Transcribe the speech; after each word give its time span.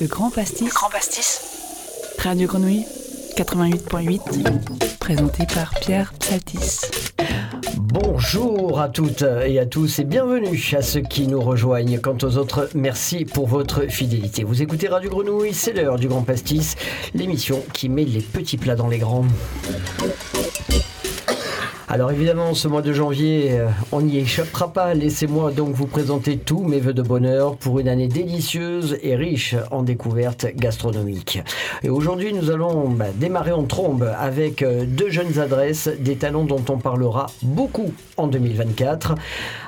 Le 0.00 0.06
Grand 0.06 0.30
Pastis. 0.30 0.64
Le 0.64 0.72
Grand 0.72 0.90
Pastis. 0.90 1.40
Radio 2.20 2.46
Grenouille 2.46 2.84
88.8. 3.36 4.98
Présenté 5.00 5.44
par 5.52 5.74
Pierre 5.80 6.12
Psaltis. 6.20 6.82
Bonjour 7.76 8.80
à 8.80 8.88
toutes 8.88 9.24
et 9.44 9.58
à 9.58 9.66
tous 9.66 9.98
et 9.98 10.04
bienvenue 10.04 10.62
à 10.76 10.82
ceux 10.82 11.00
qui 11.00 11.26
nous 11.26 11.40
rejoignent. 11.40 11.98
Quant 11.98 12.16
aux 12.22 12.36
autres, 12.36 12.68
merci 12.76 13.24
pour 13.24 13.48
votre 13.48 13.90
fidélité. 13.90 14.44
Vous 14.44 14.62
écoutez 14.62 14.86
Radio 14.86 15.10
Grenouille, 15.10 15.52
c'est 15.52 15.72
l'heure 15.72 15.98
du 15.98 16.06
Grand 16.06 16.22
Pastis, 16.22 16.76
l'émission 17.14 17.64
qui 17.72 17.88
met 17.88 18.04
les 18.04 18.20
petits 18.20 18.56
plats 18.56 18.76
dans 18.76 18.88
les 18.88 18.98
grands. 18.98 19.26
Alors 21.90 22.10
évidemment, 22.10 22.52
ce 22.52 22.68
mois 22.68 22.82
de 22.82 22.92
janvier, 22.92 23.52
euh, 23.52 23.68
on 23.92 24.02
n'y 24.02 24.18
échappera 24.18 24.70
pas. 24.70 24.92
Laissez-moi 24.92 25.52
donc 25.52 25.74
vous 25.74 25.86
présenter 25.86 26.36
tous 26.36 26.62
mes 26.62 26.80
voeux 26.80 26.92
de 26.92 27.00
bonheur 27.00 27.56
pour 27.56 27.78
une 27.78 27.88
année 27.88 28.08
délicieuse 28.08 28.98
et 29.02 29.16
riche 29.16 29.54
en 29.70 29.82
découvertes 29.82 30.48
gastronomiques. 30.54 31.42
Et 31.82 31.88
aujourd'hui, 31.88 32.34
nous 32.34 32.50
allons 32.50 32.90
bah, 32.90 33.06
démarrer 33.14 33.52
en 33.52 33.64
trombe 33.64 34.12
avec 34.18 34.60
euh, 34.60 34.84
deux 34.86 35.08
jeunes 35.08 35.38
adresses, 35.38 35.88
des 35.98 36.16
talents 36.16 36.44
dont 36.44 36.62
on 36.68 36.76
parlera 36.76 37.28
beaucoup 37.40 37.94
en 38.18 38.26
2024. 38.26 39.14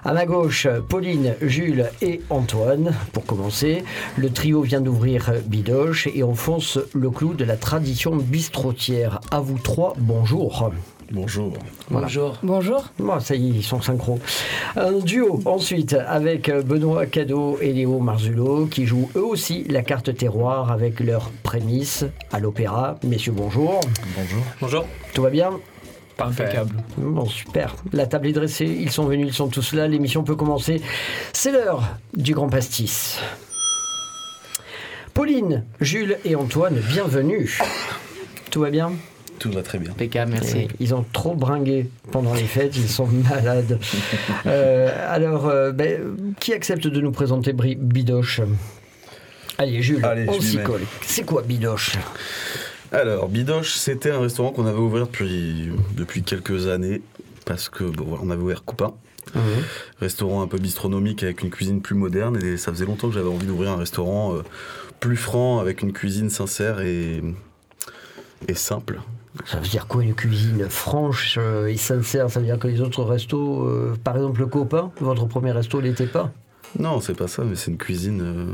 À 0.05 0.13
ma 0.13 0.27
gauche, 0.27 0.69
Pauline, 0.91 1.37
Jules 1.41 1.89
et 2.03 2.21
Antoine. 2.29 2.93
Pour 3.15 3.25
commencer, 3.25 3.83
le 4.19 4.29
trio 4.29 4.61
vient 4.61 4.83
d'ouvrir 4.83 5.33
Bidoche 5.47 6.07
et 6.15 6.23
enfonce 6.23 6.79
le 6.93 7.09
clou 7.09 7.33
de 7.33 7.45
la 7.45 7.57
tradition 7.57 8.15
bistrotière. 8.15 9.23
À 9.31 9.41
vous 9.41 9.59
trois, 9.59 9.95
bonjour. 9.99 10.71
Bonjour. 11.13 11.55
Bonjour. 11.91 12.39
Bonjour. 12.43 12.85
Bon, 13.01 13.19
ça 13.19 13.35
y 13.35 13.49
est, 13.49 13.55
ils 13.57 13.65
sont 13.65 13.81
synchro. 13.81 14.21
Un 14.77 14.93
duo 14.93 15.41
ensuite 15.45 15.95
avec 15.95 16.49
Benoît 16.51 17.07
Cadeau 17.07 17.59
et 17.61 17.73
Léo 17.73 17.99
Marzulot 17.99 18.67
qui 18.67 18.87
jouent 18.87 19.11
eux 19.17 19.25
aussi 19.25 19.65
la 19.65 19.83
carte 19.83 20.15
terroir 20.15 20.71
avec 20.71 21.01
leurs 21.01 21.31
prémices 21.43 22.05
à 22.31 22.39
l'opéra. 22.39 22.95
Messieurs, 23.03 23.33
bonjour. 23.33 23.81
Bonjour. 24.17 24.43
Bonjour. 24.61 24.85
Tout 25.13 25.23
va 25.23 25.31
bien? 25.31 25.51
Impeccable. 26.21 26.77
Bon, 26.97 27.27
super. 27.27 27.75
La 27.93 28.07
table 28.07 28.29
est 28.29 28.33
dressée, 28.33 28.67
ils 28.67 28.91
sont 28.91 29.05
venus, 29.05 29.27
ils 29.27 29.35
sont 29.35 29.49
tous 29.49 29.73
là, 29.73 29.89
l'émission 29.89 30.23
peut 30.23 30.37
commencer. 30.37 30.81
C'est 31.33 31.51
l'heure 31.51 31.83
du 32.15 32.35
grand 32.35 32.49
pastis. 32.49 33.19
Pauline, 35.13 35.65
Jules 35.81 36.19
et 36.25 36.37
Antoine, 36.37 36.79
bienvenue. 36.89 37.59
Tout 38.51 38.61
va 38.61 38.71
bien? 38.71 38.93
Tout 39.41 39.51
va 39.51 39.63
très 39.63 39.79
bien. 39.79 39.91
Impeccable, 39.91 40.31
merci. 40.33 40.69
Ils 40.79 40.95
ont 40.95 41.05
trop 41.13 41.35
bringué 41.35 41.89
pendant 42.13 42.35
les 42.35 42.45
fêtes, 42.45 42.77
ils 42.77 42.89
sont 42.89 43.07
malades. 43.31 43.79
Euh, 44.47 44.91
alors, 45.09 45.49
euh, 45.49 45.73
ben, 45.73 46.01
qui 46.39 46.53
accepte 46.53 46.87
de 46.87 47.01
nous 47.01 47.11
présenter 47.11 47.53
Bri- 47.53 47.77
Bidoche? 47.77 48.43
Allez, 49.59 49.83
Jules, 49.83 50.05
Allez, 50.05 50.27
on 50.29 50.41
s'y 50.41 50.59
colle. 50.59 50.83
C'est 51.03 51.25
quoi 51.25 51.43
Bidoche? 51.43 51.97
Alors, 52.93 53.29
Bidoche, 53.29 53.73
c'était 53.75 54.11
un 54.11 54.21
restaurant 54.21 54.53
qu'on 54.53 54.67
avait 54.67 54.79
ouvert 54.79 55.07
depuis, 55.07 55.71
depuis 55.97 56.23
quelques 56.23 56.69
années. 56.69 57.03
Parce 57.47 57.69
que 57.69 57.85
bon, 57.85 58.19
on 58.23 58.31
avait 58.31 58.43
ouvert 58.43 58.63
Coupin, 58.65 58.93
restaurant 60.01 60.43
un 60.43 60.47
peu 60.47 60.59
bistronomique 60.59 61.23
avec 61.23 61.43
une 61.43 61.51
cuisine 61.51 61.81
plus 61.81 61.95
moderne. 61.95 62.39
Et 62.45 62.57
ça 62.59 62.71
faisait 62.73 62.85
longtemps 62.85 63.09
que 63.09 63.15
j'avais 63.15 63.29
envie 63.29 63.47
d'ouvrir 63.47 63.71
un 63.71 63.77
restaurant 63.77 64.35
euh, 64.37 64.43
plus 65.01 65.17
franc, 65.17 65.59
avec 65.61 65.81
une 65.83 65.93
cuisine 65.95 66.29
sincère 66.31 66.81
et, 66.81 67.23
et 68.49 68.55
simple. 68.55 69.01
Ça 69.47 69.59
veut 69.59 69.69
dire 69.69 69.87
quoi 69.87 70.03
une 70.03 70.15
cuisine 70.15 70.67
franche 70.69 71.37
euh, 71.41 71.67
et 71.67 71.77
sincère? 71.77 72.31
Ça 72.31 72.41
veut 72.41 72.47
dire 72.47 72.59
que 72.59 72.69
les 72.69 72.81
autres 72.81 73.03
restos, 73.03 73.65
euh, 73.65 73.95
par 74.05 74.17
exemple 74.17 74.41
le 74.41 74.47
copain, 74.47 74.91
votre 75.01 75.27
premier 75.27 75.53
resto 75.53 75.81
l'était 75.81 76.07
pas? 76.07 76.31
Non, 76.79 77.01
c'est 77.01 77.15
pas 77.15 77.27
ça, 77.29 77.43
mais 77.45 77.57
c'est 77.57 77.71
une 77.71 77.79
cuisine 77.79 78.21
euh, 78.23 78.53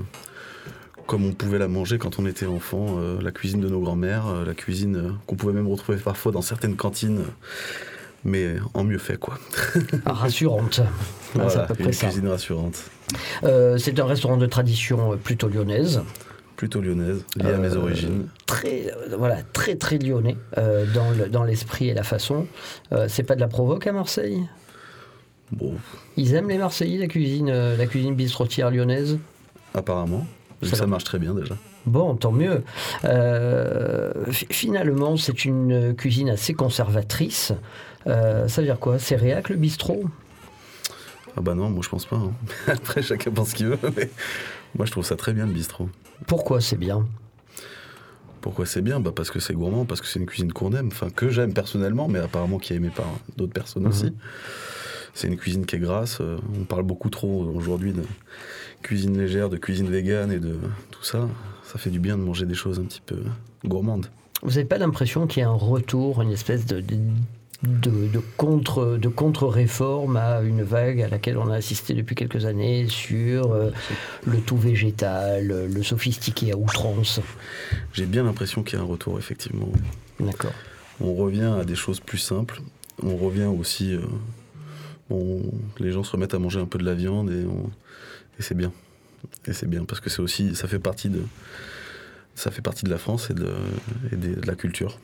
comme 1.07 1.25
on 1.25 1.33
pouvait 1.33 1.59
la 1.59 1.69
manger 1.69 1.99
quand 1.99 2.19
on 2.19 2.27
était 2.27 2.47
enfant. 2.47 2.97
euh, 2.99 3.21
la 3.21 3.31
cuisine 3.33 3.61
de 3.61 3.69
nos 3.69 3.81
grands-mères, 3.81 4.25
la 4.47 4.55
cuisine 4.55 5.15
qu'on 5.27 5.37
pouvait 5.37 5.53
même 5.53 5.69
retrouver 5.69 5.99
parfois 5.99 6.33
dans 6.33 6.43
certaines 6.43 6.77
cantines. 6.77 7.23
mais 8.25 8.57
en 8.75 8.83
mieux 8.85 8.99
fait, 8.99 9.19
quoi. 9.19 9.39
Ah, 10.05 10.13
Rassurante. 10.13 10.81
Ah, 10.81 10.89
c'est 11.31 11.41
à 11.41 11.43
Voilà, 11.45 11.63
peu 11.67 11.75
près 11.75 11.85
une 11.85 11.93
ça. 11.93 12.07
cuisine 12.07 12.29
rassurante. 12.29 12.83
C'est 13.79 14.01
un 14.01 14.05
restaurant 14.07 14.37
de 14.37 14.47
tradition 14.47 15.17
plutôt 15.23 15.49
lyonnaise. 15.49 16.03
Plutôt 16.57 16.81
lyonnaise, 16.81 17.25
liée 17.37 17.53
à 17.53 17.59
mes 17.59 17.75
Euh, 17.75 17.81
origines. 17.81 18.29
Très, 18.47 18.91
voilà, 19.17 19.43
très 19.53 19.77
très 19.77 19.99
lyonnais 19.99 20.37
euh, 20.57 20.87
dans 20.95 21.11
le- 21.11 21.29
dans 21.29 21.45
l'esprit 21.45 21.89
et 21.89 21.95
la 21.95 22.03
façon. 22.03 22.47
Euh, 22.93 23.07
c'est 23.09 23.23
pas 23.25 23.35
de 23.35 23.41
la 23.41 23.49
provoque 23.49 23.87
à 23.87 23.93
Marseille? 23.93 24.43
Bon, 25.53 25.75
Ils 26.17 26.35
aiment 26.35 26.49
les 26.49 26.59
Marseillais 26.59 26.99
la 26.99 27.07
cuisine, 27.09 27.51
la 27.51 27.87
cuisine 27.87 28.15
bistrotière 28.15 28.71
lyonnaise? 28.71 29.19
apparemment. 29.75 30.27
Ça 30.63 30.87
marche 30.87 31.05
très 31.05 31.19
bien 31.19 31.35
déjà. 31.35 31.55
Bon, 31.85 32.17
tant 32.17 32.33
mieux. 32.33 32.63
Euh, 33.05 34.11
fi- 34.33 34.47
finalement, 34.51 35.17
c'est 35.19 35.45
une 35.45 35.95
cuisine 35.95 36.31
assez 36.31 36.55
conservatrice. 36.55 37.53
Euh, 38.07 38.49
ça 38.49 38.63
veut 38.63 38.67
dire 38.67 38.79
quoi? 38.81 38.99
C'est 38.99 39.17
réac 39.17 39.51
le 39.51 39.57
bistrot? 39.57 40.05
Ah 41.37 41.43
bah 41.43 41.55
non, 41.55 41.69
moi 41.69 41.83
je 41.85 41.91
pense 41.91 42.07
pas. 42.07 42.17
hein. 42.17 42.33
Après, 42.69 43.03
chacun 43.03 43.31
pense 43.31 43.51
ce 43.51 43.55
qu'il 43.55 43.67
veut, 43.67 43.79
mais 43.97 44.09
moi 44.75 44.87
je 44.87 44.91
trouve 44.93 45.05
ça 45.05 45.15
très 45.17 45.35
bien 45.35 45.45
le 45.47 45.53
bistrot. 45.53 45.91
Pourquoi 46.27 46.61
c'est 46.61 46.77
bien 46.79 47.07
Pourquoi 48.41 48.67
c'est 48.67 48.83
bien 48.83 49.01
bah 49.01 49.13
Parce 49.15 49.31
que 49.31 49.41
c'est 49.41 49.55
gourmand, 49.55 49.85
parce 49.85 50.01
que 50.01 50.07
c'est 50.07 50.19
une 50.21 50.27
cuisine 50.27 50.53
qu'on 50.53 50.73
aime, 50.73 50.89
enfin 50.89 51.11
que 51.11 51.29
j'aime 51.31 51.53
personnellement, 51.53 52.09
mais 52.09 52.19
apparemment 52.19 52.59
qui 52.59 52.73
est 52.73 52.77
aimée 52.77 52.93
par 52.95 53.07
d'autres 53.37 53.53
personnes 53.53 53.83
Mhm. 53.85 53.89
aussi. 53.91 54.13
C'est 55.15 55.29
une 55.29 55.37
cuisine 55.37 55.65
qui 55.67 55.77
est 55.77 55.79
grasse. 55.81 56.19
euh, 56.21 56.37
On 56.61 56.65
parle 56.65 56.83
beaucoup 56.83 57.09
trop 57.11 57.45
aujourd'hui 57.55 57.93
de 57.93 58.03
cuisine 58.83 59.17
légère, 59.19 59.49
de 59.49 59.57
cuisine 59.57 59.89
végane 59.89 60.31
et 60.31 60.39
de 60.39 60.59
tout 60.91 61.03
ça. 61.03 61.27
Ça 61.65 61.79
fait 61.79 61.91
du 61.91 61.99
bien 61.99 62.17
de 62.19 62.23
manger 62.23 62.45
des 62.47 62.55
choses 62.55 62.79
un 62.79 62.85
petit 62.85 63.01
peu 63.05 63.23
gourmandes. 63.65 64.07
Vous 64.43 64.51
n'avez 64.51 64.67
pas 64.67 64.77
l'impression 64.79 65.27
qu'il 65.27 65.41
y 65.41 65.45
a 65.45 65.49
un 65.49 65.53
retour, 65.55 66.21
une 66.23 66.31
espèce 66.31 66.67
de, 66.67 66.81
de, 66.83 66.99
de- 67.63 68.07
de 68.09 68.21
contre, 68.37 68.97
de 68.97 69.09
contre-réforme 69.09 70.17
à 70.17 70.41
une 70.43 70.63
vague 70.63 71.01
à 71.03 71.09
laquelle 71.09 71.39
on 71.39 71.51
a 71.51 71.57
assisté 71.57 71.95
depuis 71.95 72.15
quelques 72.15 72.45
années 72.45 72.87
sur 72.89 73.53
euh, 73.53 73.71
le 74.27 74.41
tout 74.41 74.57
végétal, 74.59 75.47
le 75.49 75.83
sophistiqué 75.83 76.53
à 76.53 76.57
outrance 76.57 77.21
J'ai 77.93 78.07
bien 78.07 78.25
l'impression 78.25 78.63
qu'il 78.63 78.79
y 78.79 78.81
a 78.81 78.85
un 78.85 78.89
retour, 78.89 79.19
effectivement. 79.19 79.69
D'accord. 80.21 80.53
On 81.01 81.15
revient 81.15 81.55
à 81.61 81.65
des 81.65 81.75
choses 81.75 82.01
plus 82.01 82.19
simples. 82.19 82.61
On 83.03 83.17
revient 83.17 83.45
aussi. 83.45 83.95
euh, 83.95 84.01
les 85.79 85.93
gens 85.93 86.03
se 86.03 86.13
remettent 86.13 86.35
à 86.35 86.39
manger 86.39 86.61
un 86.61 86.67
peu 86.67 86.79
de 86.79 86.85
la 86.85 86.95
viande 86.95 87.31
et, 87.31 87.45
c'est 88.43 88.57
bien. 88.57 88.73
Et 89.47 89.53
c'est 89.53 89.69
bien 89.69 89.85
parce 89.85 90.01
que 90.01 90.11
c'est 90.11 90.21
aussi, 90.21 90.55
ça 90.55 90.69
fait 90.69 90.79
partie 90.79 91.09
de, 91.09 91.23
ça 92.35 92.51
fait 92.51 92.63
partie 92.63 92.85
de 92.85 92.91
la 92.91 92.99
France 92.99 93.31
et 93.31 93.35
de, 93.35 93.49
et 94.13 94.17
de 94.17 94.47
la 94.47 94.55
culture 94.57 94.99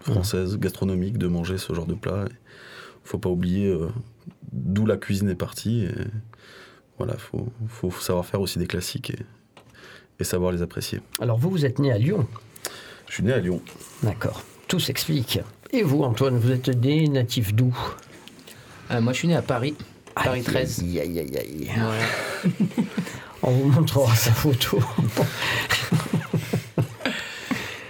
française, 0.00 0.58
gastronomique, 0.58 1.18
de 1.18 1.26
manger 1.26 1.58
ce 1.58 1.72
genre 1.72 1.86
de 1.86 1.94
plat. 1.94 2.24
Il 2.28 3.08
faut 3.08 3.18
pas 3.18 3.30
oublier 3.30 3.66
euh, 3.68 3.88
d'où 4.52 4.86
la 4.86 4.96
cuisine 4.96 5.28
est 5.28 5.36
partie. 5.36 5.84
Et 5.84 5.94
voilà, 6.98 7.16
faut, 7.16 7.48
faut 7.68 7.90
savoir 7.90 8.24
faire 8.26 8.40
aussi 8.40 8.58
des 8.58 8.66
classiques 8.66 9.10
et, 9.10 9.18
et 10.20 10.24
savoir 10.24 10.52
les 10.52 10.62
apprécier. 10.62 11.00
Alors 11.20 11.38
vous, 11.38 11.50
vous 11.50 11.64
êtes 11.64 11.78
né 11.78 11.92
à 11.92 11.98
Lyon. 11.98 12.26
Je 13.08 13.14
suis 13.14 13.22
né 13.22 13.32
à 13.32 13.38
Lyon. 13.38 13.60
D'accord. 14.02 14.42
Tout 14.68 14.80
s'explique. 14.80 15.40
Et 15.70 15.82
vous, 15.82 16.02
Antoine, 16.02 16.38
vous 16.38 16.50
êtes 16.50 16.68
né 16.68 17.08
natif 17.08 17.54
d'où? 17.54 17.76
Euh, 18.90 19.00
moi, 19.00 19.12
je 19.12 19.18
suis 19.18 19.28
né 19.28 19.36
à 19.36 19.42
Paris, 19.42 19.74
Paris 20.14 20.38
Aïe, 20.38 20.42
13. 20.42 20.80
Aïe, 20.80 21.00
aïe, 21.00 21.18
aïe, 21.20 21.38
aïe. 21.38 21.70
Voilà. 21.76 22.04
On 23.42 23.50
vous 23.50 23.68
montrera 23.68 24.14
sa 24.14 24.32
photo. 24.32 24.78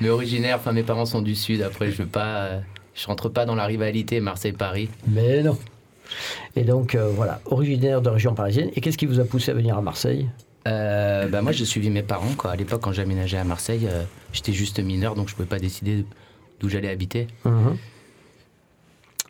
Mais 0.00 0.08
originaire, 0.08 0.56
enfin, 0.56 0.72
mes 0.72 0.82
parents 0.82 1.06
sont 1.06 1.22
du 1.22 1.34
Sud. 1.34 1.62
Après, 1.62 1.90
je 1.90 2.02
veux 2.02 2.08
pas. 2.08 2.36
euh, 2.36 2.60
je 2.94 3.06
rentre 3.06 3.28
pas 3.28 3.44
dans 3.44 3.54
la 3.54 3.66
rivalité 3.66 4.20
Marseille-Paris. 4.20 4.88
Mais 5.06 5.42
non. 5.42 5.58
Et 6.54 6.62
donc, 6.64 6.94
euh, 6.94 7.10
voilà, 7.14 7.40
originaire 7.46 8.00
de 8.00 8.08
région 8.08 8.34
parisienne. 8.34 8.70
Et 8.74 8.80
qu'est-ce 8.80 8.96
qui 8.96 9.06
vous 9.06 9.20
a 9.20 9.24
poussé 9.24 9.50
à 9.50 9.54
venir 9.54 9.76
à 9.76 9.82
Marseille? 9.82 10.28
Euh, 10.66 11.28
bah, 11.28 11.42
moi, 11.42 11.52
j'ai 11.52 11.64
suivi 11.64 11.90
mes 11.90 12.02
parents. 12.02 12.32
Quoi. 12.36 12.52
À 12.52 12.56
l'époque, 12.56 12.80
quand 12.82 12.92
j'aménageais 12.92 13.38
à 13.38 13.44
Marseille, 13.44 13.86
euh, 13.90 14.04
j'étais 14.32 14.52
juste 14.52 14.80
mineur, 14.80 15.14
donc 15.14 15.28
je 15.28 15.34
pouvais 15.34 15.48
pas 15.48 15.58
décider 15.58 16.04
d'où 16.60 16.68
j'allais 16.68 16.88
habiter. 16.88 17.26
Mhm. 17.44 17.76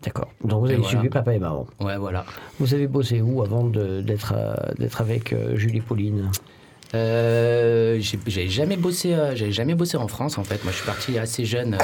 D'accord. 0.02 0.28
Donc 0.44 0.60
vous 0.60 0.66
avez 0.66 0.76
voilà. 0.76 0.90
suivi 0.90 1.08
papa 1.08 1.34
et 1.34 1.38
maman. 1.38 1.66
Ouais, 1.80 1.96
voilà. 1.96 2.24
Vous 2.60 2.74
avez 2.74 2.86
bossé 2.86 3.20
où 3.22 3.42
avant 3.42 3.64
d'être 3.64 4.34
d'être 4.78 5.00
avec 5.00 5.34
Julie 5.54 5.80
Pauline? 5.80 6.30
Euh, 6.94 7.98
j'ai- 8.00 8.18
j'avais 8.26 8.48
jamais 8.48 8.76
bossé, 8.76 9.12
euh, 9.14 9.34
j'avais 9.34 9.52
jamais 9.52 9.74
bossé 9.74 9.96
en 9.96 10.08
France 10.08 10.38
en 10.38 10.44
fait. 10.44 10.62
Moi, 10.64 10.72
je 10.72 10.76
suis 10.78 10.86
parti 10.86 11.18
assez 11.18 11.44
jeune 11.44 11.74
euh, 11.74 11.78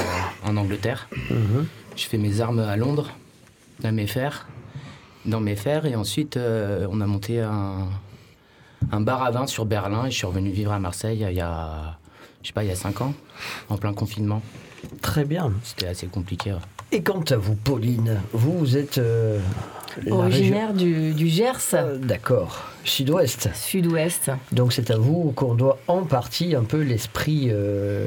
en 0.49 0.55
Angleterre. 0.57 1.07
Mhm. 1.29 1.65
Je 1.95 2.05
fais 2.05 2.17
mes 2.17 2.41
armes 2.41 2.59
à 2.59 2.75
Londres, 2.77 3.11
à 3.83 3.91
mes 3.91 4.07
fers, 4.07 4.47
dans 5.25 5.39
mes 5.39 5.55
fers, 5.55 5.85
et 5.85 5.95
ensuite 5.95 6.37
euh, 6.37 6.87
on 6.89 7.01
a 7.01 7.05
monté 7.05 7.39
un, 7.41 7.87
un 8.91 9.01
bar 9.01 9.23
à 9.23 9.31
vin 9.31 9.45
sur 9.45 9.65
Berlin 9.65 10.05
et 10.07 10.11
je 10.11 10.15
suis 10.17 10.25
revenu 10.25 10.49
vivre 10.51 10.71
à 10.71 10.79
Marseille 10.79 11.25
il 11.29 11.35
y 11.35 11.41
a, 11.41 11.97
je 12.41 12.47
sais 12.47 12.53
pas, 12.53 12.63
il 12.63 12.69
y 12.69 12.71
a 12.71 12.75
cinq 12.75 13.01
ans, 13.01 13.13
en 13.69 13.77
plein 13.77 13.93
confinement. 13.93 14.41
Très 15.01 15.23
bien. 15.25 15.51
C'était 15.63 15.87
assez 15.87 16.07
compliqué. 16.07 16.51
ouais. 16.53 16.59
Et 16.93 17.01
quant 17.01 17.23
à 17.31 17.37
vous, 17.37 17.55
Pauline, 17.55 18.19
vous, 18.33 18.77
êtes 18.77 18.99
euh, 18.99 19.39
Originaire 20.11 20.73
du, 20.73 21.13
du 21.13 21.27
Gers, 21.27 21.57
Euh, 21.73 21.97
D'accord, 21.97 22.65
sud-ouest. 22.83 23.49
sud-ouest. 23.55 24.29
Donc 24.51 24.73
c'est 24.73 24.91
à 24.91 24.97
vous 24.97 25.31
qu'on 25.35 25.55
doit 25.55 25.79
en 25.87 26.03
partie 26.03 26.55
un 26.55 26.63
peu 26.63 26.81
l'esprit, 26.81 27.47
euh, 27.49 28.05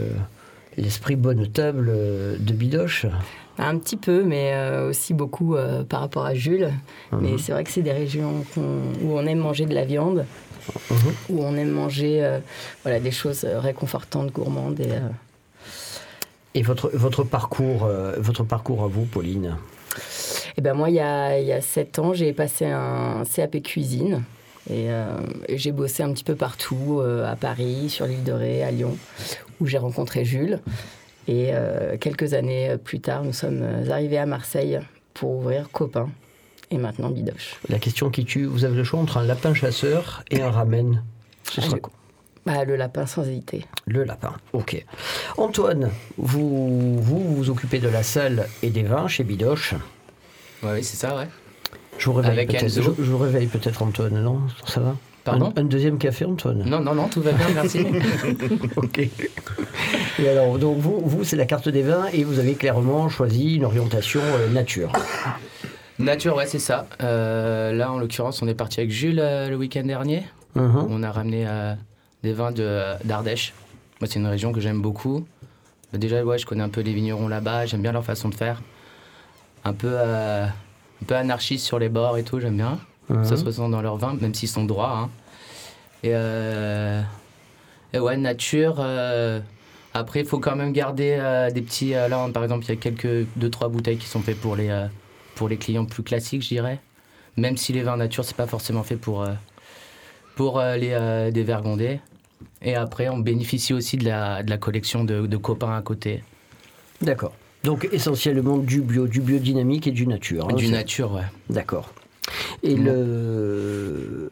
l'esprit 0.76 1.16
bonne 1.16 1.48
table 1.48 1.88
euh, 1.90 2.36
de 2.38 2.52
Bidoche. 2.52 3.06
Un 3.58 3.76
petit 3.78 3.96
peu, 3.96 4.22
mais 4.22 4.54
aussi 4.88 5.14
beaucoup 5.14 5.56
par 5.88 6.00
rapport 6.00 6.26
à 6.26 6.34
Jules. 6.34 6.70
Mhm. 7.10 7.18
Mais 7.22 7.38
c'est 7.38 7.52
vrai 7.52 7.64
que 7.64 7.70
c'est 7.70 7.82
des 7.82 7.92
régions 7.92 8.44
où 8.56 9.16
on 9.18 9.26
aime 9.26 9.38
manger 9.38 9.64
de 9.66 9.74
la 9.74 9.84
viande, 9.86 10.26
Mhm. 10.90 10.96
où 11.30 11.42
on 11.42 11.56
aime 11.56 11.70
manger 11.70 12.38
voilà, 12.82 13.00
des 13.00 13.10
choses 13.12 13.44
réconfortantes, 13.46 14.30
gourmandes. 14.30 14.78
Et, 14.80 14.90
Et 16.56 16.62
votre, 16.62 16.90
votre, 16.94 17.22
parcours, 17.22 17.84
euh, 17.84 18.14
votre 18.18 18.42
parcours 18.42 18.82
à 18.82 18.86
vous, 18.86 19.04
Pauline 19.04 19.56
Et 20.56 20.62
ben 20.62 20.72
moi, 20.74 20.88
il 20.88 20.96
y 20.96 21.00
a, 21.00 21.38
il 21.38 21.46
y 21.46 21.52
a 21.52 21.60
7 21.60 21.98
ans, 21.98 22.14
j'ai 22.14 22.32
passé 22.32 22.64
un 22.66 23.22
CAP 23.24 23.62
cuisine. 23.62 24.24
Et, 24.70 24.90
euh, 24.90 25.18
et 25.48 25.58
j'ai 25.58 25.70
bossé 25.70 26.02
un 26.02 26.12
petit 26.12 26.24
peu 26.24 26.34
partout, 26.34 26.98
euh, 27.00 27.30
à 27.30 27.36
Paris, 27.36 27.88
sur 27.90 28.06
l'île 28.06 28.24
de 28.24 28.32
Ré, 28.32 28.64
à 28.64 28.70
Lyon, 28.70 28.96
où 29.60 29.66
j'ai 29.66 29.78
rencontré 29.78 30.24
Jules. 30.24 30.58
Et 31.28 31.50
euh, 31.52 31.98
quelques 31.98 32.32
années 32.34 32.76
plus 32.82 33.00
tard, 33.00 33.22
nous 33.22 33.32
sommes 33.34 33.62
arrivés 33.90 34.18
à 34.18 34.26
Marseille 34.26 34.80
pour 35.14 35.36
ouvrir 35.36 35.68
Copain. 35.70 36.08
Et 36.70 36.78
maintenant 36.78 37.10
Bidoche. 37.10 37.60
La 37.68 37.78
question 37.78 38.10
qui 38.10 38.24
tue, 38.24 38.44
vous 38.44 38.64
avez 38.64 38.76
le 38.76 38.82
choix 38.82 38.98
entre 38.98 39.18
un 39.18 39.24
lapin 39.24 39.54
chasseur 39.54 40.24
et 40.32 40.42
un 40.42 40.50
ramen. 40.50 41.04
Ce 41.44 41.60
Ah, 41.60 41.64
sera 41.64 41.78
quoi 41.78 41.92
Bah, 42.44 42.64
le 42.64 42.74
lapin 42.74 43.06
sans 43.06 43.22
hésiter. 43.22 43.66
Le 43.86 44.02
lapin, 44.02 44.32
ok. 44.52 44.84
Antoine, 45.36 45.90
vous, 46.18 46.98
vous 47.00 47.34
vous 47.36 47.50
occupez 47.50 47.78
de 47.78 47.88
la 47.88 48.02
salle 48.02 48.46
et 48.62 48.70
des 48.70 48.82
vins 48.82 49.08
chez 49.08 49.24
Bidoche. 49.24 49.74
Oui, 50.62 50.82
c'est 50.82 50.96
ça, 50.96 51.16
ouais. 51.16 51.28
Je 51.98 52.06
vous 52.06 52.14
réveille 52.14 52.46
peut-être. 52.46 52.62
Enzo. 52.64 52.82
Je, 52.98 53.02
je 53.04 53.10
vous 53.10 53.18
réveille 53.18 53.46
peut-être 53.46 53.82
Antoine, 53.82 54.22
non? 54.22 54.40
Ça 54.66 54.80
va? 54.80 54.96
Pardon? 55.24 55.52
Un, 55.56 55.62
un 55.62 55.64
deuxième 55.64 55.98
café, 55.98 56.24
Antoine? 56.24 56.62
Non, 56.64 56.80
non, 56.80 56.94
non, 56.94 57.08
tout 57.08 57.20
va 57.20 57.32
bien, 57.32 57.46
merci. 57.54 57.84
Ok. 58.76 58.98
Et 60.18 60.28
alors, 60.28 60.58
donc 60.58 60.78
vous, 60.78 61.00
vous 61.04 61.24
c'est 61.24 61.36
la 61.36 61.46
carte 61.46 61.68
des 61.68 61.82
vins 61.82 62.06
et 62.12 62.24
vous 62.24 62.38
avez 62.38 62.54
clairement 62.54 63.08
choisi 63.08 63.56
une 63.56 63.64
orientation 63.64 64.20
euh, 64.22 64.48
nature. 64.50 64.92
Nature, 65.98 66.36
ouais, 66.36 66.46
c'est 66.46 66.58
ça. 66.58 66.86
Euh, 67.02 67.72
là, 67.72 67.90
en 67.90 67.98
l'occurrence, 67.98 68.40
on 68.42 68.48
est 68.48 68.54
parti 68.54 68.80
avec 68.80 68.90
Jules 68.92 69.18
euh, 69.20 69.48
le 69.48 69.56
week-end 69.56 69.82
dernier. 69.84 70.24
Mhm. 70.54 70.86
On 70.88 71.02
a 71.02 71.10
ramené 71.10 71.46
des 72.22 72.32
vins 72.32 72.50
de- 72.52 72.94
d'Ardèche. 73.04 73.52
Moi, 74.00 74.08
c'est 74.08 74.18
une 74.18 74.26
région 74.26 74.52
que 74.52 74.60
j'aime 74.60 74.80
beaucoup. 74.82 75.26
Déjà, 75.92 76.22
ouais, 76.24 76.38
je 76.38 76.46
connais 76.46 76.62
un 76.62 76.68
peu 76.68 76.80
les 76.82 76.92
vignerons 76.92 77.28
là-bas. 77.28 77.66
J'aime 77.66 77.82
bien 77.82 77.92
leur 77.92 78.04
façon 78.04 78.28
de 78.28 78.34
faire. 78.34 78.60
Un 79.64 79.72
peu, 79.72 79.90
euh, 79.90 80.44
un 80.46 81.04
peu 81.06 81.14
anarchiste 81.16 81.64
sur 81.64 81.78
les 81.78 81.88
bords 81.88 82.18
et 82.18 82.22
tout, 82.24 82.38
j'aime 82.40 82.56
bien. 82.56 82.78
Ça 83.24 83.36
se 83.36 83.44
ressent 83.44 83.68
dans 83.68 83.80
leurs 83.82 83.96
vins, 83.96 84.14
même 84.20 84.34
s'ils 84.34 84.48
sont 84.48 84.64
droits. 84.64 84.98
hein. 84.98 85.10
Et, 86.02 86.10
euh, 86.12 87.00
et 87.92 87.98
ouais, 88.00 88.16
nature. 88.16 88.76
euh, 88.80 89.40
après, 89.94 90.20
il 90.20 90.26
faut 90.26 90.40
quand 90.40 90.56
même 90.56 90.72
garder 90.72 91.16
des 91.54 91.62
petits. 91.62 91.90
là, 91.90 92.28
par 92.34 92.42
exemple, 92.42 92.64
il 92.66 92.68
y 92.68 92.72
a 92.72 92.76
quelques 92.76 93.26
deux 93.36 93.48
trois 93.48 93.68
bouteilles 93.68 93.96
qui 93.96 94.06
sont 94.08 94.20
faites 94.20 94.40
pour 94.40 94.56
les 94.56 94.86
pour 95.36 95.48
les 95.48 95.56
clients 95.56 95.84
plus 95.86 96.02
classiques, 96.02 96.42
je 96.42 96.48
dirais. 96.48 96.80
Même 97.36 97.56
si 97.56 97.72
les 97.72 97.82
vins 97.82 97.96
nature, 97.96 98.24
c'est 98.24 98.36
pas 98.36 98.46
forcément 98.46 98.82
fait 98.82 98.96
pour 98.96 99.26
pour 100.34 100.60
les 100.60 100.90
euh, 100.92 101.30
des 101.30 101.44
vergondés. 101.44 102.00
Et 102.62 102.74
après, 102.74 103.08
on 103.08 103.18
bénéficie 103.18 103.72
aussi 103.74 103.96
de 103.96 104.04
la, 104.04 104.42
de 104.42 104.50
la 104.50 104.58
collection 104.58 105.04
de, 105.04 105.26
de 105.26 105.36
copains 105.36 105.76
à 105.76 105.82
côté. 105.82 106.22
D'accord. 107.02 107.32
Donc 107.64 107.88
essentiellement 107.92 108.58
du 108.58 108.80
bio, 108.80 109.06
du 109.06 109.20
biodynamique 109.20 109.86
et 109.86 109.92
du 109.92 110.06
nature. 110.06 110.48
hein, 110.50 110.54
du 110.54 110.68
nature, 110.68 111.12
ouais. 111.12 111.22
D'accord. 111.50 111.92
Et 112.62 112.74
le 112.76 114.30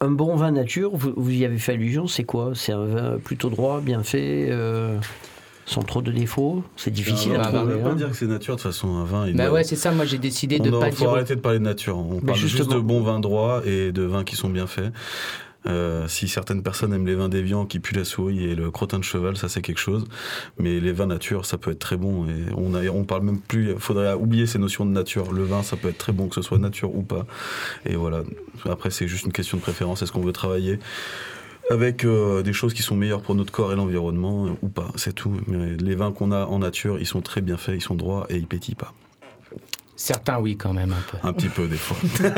un 0.00 0.10
bon 0.10 0.36
vin 0.36 0.50
nature, 0.50 0.94
vous, 0.94 1.12
vous 1.16 1.30
y 1.30 1.44
avez 1.44 1.58
fait 1.58 1.72
allusion, 1.72 2.06
c'est 2.06 2.24
quoi? 2.24 2.52
C'est 2.54 2.72
un 2.72 2.84
vin 2.84 3.18
plutôt 3.18 3.48
droit, 3.48 3.80
bien 3.80 4.02
fait, 4.02 4.48
euh, 4.50 4.98
sans 5.64 5.82
trop 5.82 6.02
de 6.02 6.12
défauts? 6.12 6.62
C'est 6.76 6.90
difficile 6.90 7.32
vin, 7.32 7.40
à 7.40 7.48
un 7.48 7.48
On 7.48 7.52
ne 7.52 7.58
trouver. 7.60 7.74
peut 7.76 7.82
pas 7.82 7.90
hein. 7.90 7.94
dire 7.94 8.10
que 8.10 8.16
c'est 8.16 8.26
nature, 8.26 8.56
de 8.56 8.60
toute 8.60 8.70
façon, 8.72 8.94
un 8.94 9.04
vin. 9.04 9.26
Il 9.26 9.34
Bah 9.34 9.44
doit- 9.46 9.54
ouais, 9.54 9.64
c'est 9.64 9.76
ça. 9.76 9.92
Moi, 9.92 10.04
j'ai 10.04 10.18
décidé 10.18 10.58
de 10.58 10.70
on 10.70 10.80
pas 10.80 10.90
faut 10.90 10.96
dire. 10.98 11.10
arrêter 11.10 11.34
de 11.34 11.40
parler 11.40 11.58
de 11.60 11.64
nature. 11.64 11.96
On 11.96 12.20
parle 12.20 12.38
juste 12.38 12.68
de 12.70 12.78
bons 12.78 13.00
vins 13.00 13.20
droits 13.20 13.62
et 13.64 13.90
de 13.90 14.02
vins 14.02 14.22
qui 14.24 14.36
sont 14.36 14.50
bien 14.50 14.66
faits. 14.66 14.92
Euh, 15.66 16.06
si 16.08 16.28
certaines 16.28 16.62
personnes 16.62 16.92
aiment 16.92 17.06
les 17.06 17.14
vins 17.14 17.28
déviants 17.28 17.66
qui 17.66 17.80
puent 17.80 17.96
la 17.96 18.04
souris 18.04 18.44
et 18.44 18.54
le 18.54 18.70
crottin 18.70 18.98
de 18.98 19.04
cheval, 19.04 19.36
ça 19.36 19.48
c'est 19.48 19.62
quelque 19.62 19.80
chose. 19.80 20.04
Mais 20.58 20.80
les 20.80 20.92
vins 20.92 21.06
nature, 21.06 21.44
ça 21.44 21.58
peut 21.58 21.72
être 21.72 21.78
très 21.78 21.96
bon. 21.96 22.26
Et 22.26 22.52
on, 22.56 22.74
a, 22.74 22.86
on 22.88 23.04
parle 23.04 23.22
même 23.22 23.40
plus. 23.40 23.72
Il 23.72 23.78
faudrait 23.78 24.14
oublier 24.14 24.46
ces 24.46 24.58
notions 24.58 24.86
de 24.86 24.90
nature. 24.90 25.32
Le 25.32 25.44
vin, 25.44 25.62
ça 25.62 25.76
peut 25.76 25.88
être 25.88 25.98
très 25.98 26.12
bon, 26.12 26.28
que 26.28 26.34
ce 26.34 26.42
soit 26.42 26.58
nature 26.58 26.94
ou 26.94 27.02
pas. 27.02 27.26
Et 27.84 27.96
voilà. 27.96 28.22
Après, 28.64 28.90
c'est 28.90 29.08
juste 29.08 29.26
une 29.26 29.32
question 29.32 29.56
de 29.56 29.62
préférence. 29.62 30.02
Est-ce 30.02 30.12
qu'on 30.12 30.20
veut 30.20 30.32
travailler 30.32 30.78
avec 31.68 32.04
euh, 32.04 32.42
des 32.42 32.52
choses 32.52 32.74
qui 32.74 32.82
sont 32.82 32.94
meilleures 32.94 33.22
pour 33.22 33.34
notre 33.34 33.50
corps 33.50 33.72
et 33.72 33.76
l'environnement 33.76 34.46
euh, 34.46 34.50
ou 34.62 34.68
pas? 34.68 34.92
C'est 34.94 35.14
tout. 35.14 35.32
Les 35.48 35.94
vins 35.94 36.12
qu'on 36.12 36.30
a 36.30 36.46
en 36.46 36.60
nature, 36.60 36.98
ils 37.00 37.06
sont 37.06 37.22
très 37.22 37.40
bien 37.40 37.56
faits, 37.56 37.74
ils 37.76 37.82
sont 37.82 37.96
droits 37.96 38.26
et 38.30 38.36
ils 38.36 38.46
pétillent 38.46 38.76
pas. 38.76 38.94
Certains, 39.96 40.38
oui, 40.38 40.56
quand 40.56 40.72
même, 40.74 40.92
un 40.92 41.02
peu. 41.10 41.18
Un 41.26 41.32
petit 41.32 41.48
peu 41.48 41.66
des 41.68 41.76
fois. 41.76 41.96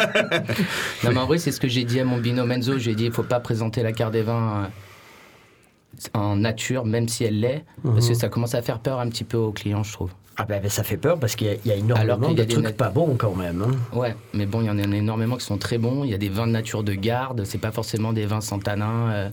Non, 1.04 1.10
mais 1.10 1.18
en 1.18 1.26
vrai, 1.26 1.38
c'est 1.38 1.52
ce 1.52 1.60
que 1.60 1.68
j'ai 1.68 1.84
dit 1.84 1.98
à 2.00 2.04
mon 2.04 2.18
binôme 2.18 2.52
Enzo. 2.52 2.78
J'ai 2.78 2.94
dit, 2.94 3.06
il 3.06 3.12
faut 3.12 3.22
pas 3.22 3.40
présenter 3.40 3.82
la 3.82 3.92
carte 3.92 4.12
des 4.12 4.22
vins 4.22 4.64
euh, 4.64 6.18
en 6.18 6.36
nature, 6.36 6.84
même 6.84 7.08
si 7.08 7.24
elle 7.24 7.40
l'est, 7.40 7.64
parce 7.82 8.08
que 8.08 8.14
ça 8.14 8.28
commence 8.28 8.54
à 8.54 8.62
faire 8.62 8.78
peur 8.78 9.00
un 9.00 9.08
petit 9.08 9.24
peu 9.24 9.36
aux 9.36 9.52
clients, 9.52 9.82
je 9.82 9.92
trouve. 9.92 10.12
Ah 10.36 10.44
ben, 10.44 10.62
ben, 10.62 10.70
ça 10.70 10.84
fait 10.84 10.96
peur 10.96 11.18
parce 11.18 11.34
qu'il 11.34 11.48
y 11.48 11.50
a, 11.50 11.54
il 11.54 11.66
y 11.66 11.72
a 11.72 11.74
énormément 11.74 12.12
Alors 12.14 12.20
qu'il 12.28 12.32
y 12.32 12.36
de 12.36 12.42
a 12.42 12.44
des 12.44 12.52
trucs 12.52 12.64
nat- 12.64 12.72
pas 12.72 12.90
bons 12.90 13.16
quand 13.16 13.34
même. 13.34 13.60
hein. 13.62 13.96
Ouais, 13.96 14.14
mais 14.34 14.46
bon, 14.46 14.60
il 14.60 14.66
y 14.66 14.70
en 14.70 14.78
a 14.78 14.82
énormément 14.82 15.36
qui 15.36 15.44
sont 15.44 15.58
très 15.58 15.78
bons. 15.78 16.04
Il 16.04 16.10
y 16.10 16.14
a 16.14 16.18
des 16.18 16.28
vins 16.28 16.46
de 16.46 16.52
nature 16.52 16.84
de 16.84 16.92
garde. 16.94 17.42
C'est 17.44 17.58
pas 17.58 17.72
forcément 17.72 18.12
des 18.12 18.24
vins 18.24 18.40
sans 18.40 18.60
tanin, 18.60 19.10
euh, 19.10 19.30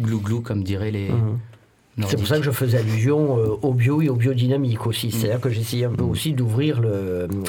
glou-glou, 0.00 0.40
comme 0.40 0.64
diraient 0.64 0.90
les. 0.90 1.10
Mhm. 1.10 1.38
C'est 2.08 2.16
pour 2.16 2.26
ça 2.26 2.36
que 2.38 2.42
je 2.44 2.50
faisais 2.50 2.78
allusion 2.78 3.36
euh, 3.38 3.56
au 3.62 3.74
bio 3.74 4.00
et 4.00 4.08
au 4.08 4.14
biodynamique 4.16 4.86
aussi. 4.86 5.08
Mm. 5.08 5.10
C'est-à-dire 5.10 5.40
que 5.40 5.50
j'essayais 5.50 5.84
un 5.84 5.92
peu 5.92 6.04
aussi 6.04 6.32
d'ouvrir 6.32 6.80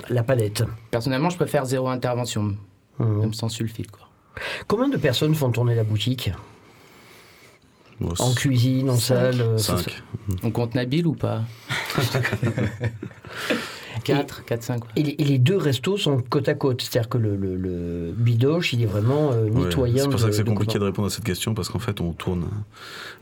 la 0.09 0.23
palette. 0.23 0.63
Personnellement, 0.89 1.29
je 1.29 1.38
préfère 1.38 1.65
zéro 1.65 1.88
intervention, 1.89 2.55
Mhm. 2.99 3.19
même 3.19 3.33
sans 3.33 3.49
sulfite, 3.49 3.91
quoi. 3.91 4.07
Combien 4.67 4.89
de 4.89 4.97
personnes 4.97 5.35
font 5.35 5.51
tourner 5.51 5.75
la 5.75 5.83
boutique 5.83 6.31
Bon, 7.99 8.13
En 8.19 8.33
cuisine, 8.33 8.89
en 8.89 8.97
salle 8.97 9.41
euh, 9.41 9.57
c'est 9.57 9.71
ça. 9.71 9.77
5. 9.77 10.01
On 10.43 10.51
compte 10.51 10.73
Nabil 10.75 11.05
ou 11.05 11.13
pas? 11.13 11.43
4, 14.03 14.45
4, 14.45 14.63
5. 14.63 14.81
Et 14.95 15.03
les, 15.03 15.11
et 15.19 15.23
les 15.23 15.38
deux 15.38 15.57
restos 15.57 15.97
sont 15.97 16.21
côte 16.21 16.47
à 16.49 16.53
côte. 16.53 16.81
C'est-à-dire 16.81 17.09
que 17.09 17.17
le, 17.17 17.35
le- 17.35 17.55
le 17.55 18.11
bidoche, 18.15 18.73
il 18.73 18.81
est 18.81 18.85
vraiment 18.85 19.31
euh, 19.31 19.45
Ouais, 19.49 19.65
mitoyen. 19.65 20.03
c'est 20.03 20.09
pour 20.09 20.19
ça 20.19 20.27
que 20.27 20.33
c'est 20.33 20.43
compliqué 20.45 20.79
de 20.79 20.83
répondre 20.83 21.07
à 21.07 21.11
cette 21.11 21.23
question 21.23 21.53
parce 21.53 21.69
qu'en 21.69 21.79
fait 21.79 22.01
on 22.01 22.13
tourne 22.13 22.45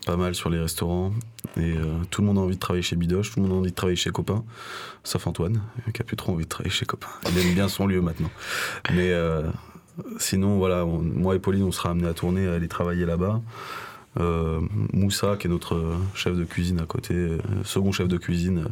pas 0.06 0.16
mal 0.18 0.36
sur 0.36 0.50
les 0.50 0.60
restaurants 0.60 1.12
et 1.58 1.74
euh, 1.78 1.84
tout 2.10 2.22
le 2.22 2.28
monde 2.28 2.38
a 2.38 2.42
envie 2.42 2.56
de 2.56 2.60
travailler 2.60 2.84
chez 2.84 2.96
Bidoche, 2.96 3.32
tout 3.32 3.40
le 3.40 3.48
monde 3.48 3.56
a 3.58 3.60
envie 3.60 3.72
de 3.72 3.76
travailler 3.76 3.96
chez 3.98 4.12
Copain, 4.12 4.44
sauf 5.04 5.26
Antoine 5.28 5.62
qui 5.94 6.02
a 6.02 6.06
plus 6.06 6.18
trop 6.18 6.34
envie 6.34 6.44
de 6.46 6.50
travailler 6.50 6.72
chez 6.72 6.86
Copain. 6.86 7.08
Il 7.32 7.38
aime 7.40 7.54
bien 7.54 7.68
son 7.68 7.88
lieu 7.88 8.02
maintenant. 8.02 8.30
Mais 8.94 9.12
euh, 9.12 9.44
sinon 10.18 10.58
voilà, 10.58 10.86
on- 10.86 11.00
moi 11.02 11.36
et 11.36 11.40
Pauline 11.40 11.64
on 11.64 11.72
sera 11.72 11.90
amenés 11.92 12.08
à 12.08 12.14
tourner, 12.14 12.48
à 12.48 12.54
aller 12.54 12.68
travailler 12.68 13.06
là-bas. 13.06 13.42
Euh, 14.20 14.60
Moussa 14.92 15.36
qui 15.38 15.46
est 15.48 15.50
notre 15.50 15.94
chef 16.16 16.36
de 16.36 16.44
cuisine 16.44 16.80
à 16.80 16.86
côté, 16.86 17.14
euh, 17.14 17.38
second 17.64 17.92
chef 17.92 18.08
de 18.08 18.18
cuisine 18.18 18.60
euh, 18.66 18.70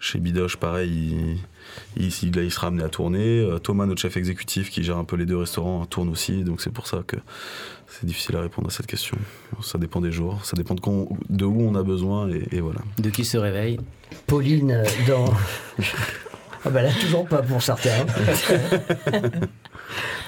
chez 0.00 0.18
Bidoche, 0.18 0.56
pareil, 0.56 0.90
il, 1.96 2.04
il, 2.04 2.12
il- 2.22 2.34
là, 2.34 2.42
il 2.42 2.50
sera 2.50 2.66
amené 2.68 2.82
à 2.82 2.88
tourner. 2.88 3.40
Euh, 3.40 3.58
Thomas, 3.58 3.86
notre 3.86 4.00
chef 4.00 4.16
exécutif 4.16 4.70
qui 4.70 4.82
gère 4.82 4.96
un 4.98 5.04
peu 5.04 5.14
les 5.16 5.26
deux 5.26 5.36
restaurants, 5.36 5.84
tourne 5.86 6.08
aussi. 6.08 6.42
Donc 6.42 6.60
c'est 6.62 6.72
pour 6.72 6.86
ça 6.86 7.02
que 7.06 7.16
c'est 7.86 8.06
difficile 8.06 8.36
à 8.36 8.40
répondre 8.40 8.68
à 8.68 8.70
cette 8.70 8.86
question. 8.86 9.16
Ça 9.62 9.76
dépend 9.78 10.00
des 10.00 10.10
jours, 10.12 10.44
ça 10.44 10.56
dépend 10.56 10.74
de, 10.74 10.80
quand- 10.80 11.08
de 11.28 11.44
où 11.44 11.60
on 11.62 11.74
a 11.74 11.82
besoin 11.82 12.28
et, 12.30 12.48
et 12.52 12.60
voilà. 12.60 12.80
De 12.98 13.10
qui 13.10 13.24
se 13.24 13.36
réveille 13.36 13.78
Pauline, 14.26 14.70
euh, 14.72 14.84
dans. 15.06 15.26
ah 16.64 16.70
ben 16.70 16.82
là, 16.82 16.90
toujours 17.00 17.26
pas 17.28 17.42
pour 17.42 17.62
certains. 17.62 18.06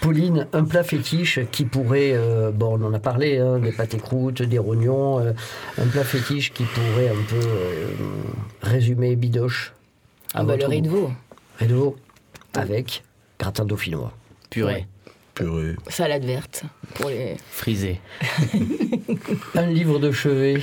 Pauline, 0.01 0.47
un 0.53 0.65
plat 0.65 0.83
fétiche 0.83 1.41
qui 1.51 1.65
pourrait, 1.65 2.13
euh, 2.15 2.51
bon, 2.51 2.79
on 2.81 2.85
en 2.87 2.93
a 2.95 2.99
parlé, 2.99 3.39
hein, 3.39 3.59
des 3.59 3.73
pâtes 3.73 3.97
croûtes, 4.01 4.43
des 4.43 4.59
rognons, 4.59 5.21
euh, 5.21 5.33
un 5.79 5.87
plat 5.87 6.05
fétiche 6.05 6.53
qui 6.53 6.65
pourrait 6.65 7.09
un 7.09 7.23
peu 7.29 7.37
euh, 7.47 7.87
résumer 8.63 9.15
Bidoche. 9.17 9.73
à 10.35 10.41
Ah 10.41 10.45
bah, 10.45 10.57
le 10.57 10.67
riz 10.67 10.83
de 10.83 10.89
veau, 10.89 11.13
Riz 11.59 11.67
de 11.69 11.75
veau 11.75 11.97
avec 12.55 13.03
gratin 13.39 13.65
dauphinois. 13.65 14.13
Purée, 14.51 14.73
Ouais. 14.75 14.87
Purée. 15.35 15.77
salade 15.89 16.25
verte 16.25 16.65
pour 16.95 17.09
les 17.09 17.37
frisée. 17.51 18.01
Un 19.55 19.67
livre 19.67 19.99
de 19.99 20.13
chevet. 20.13 20.61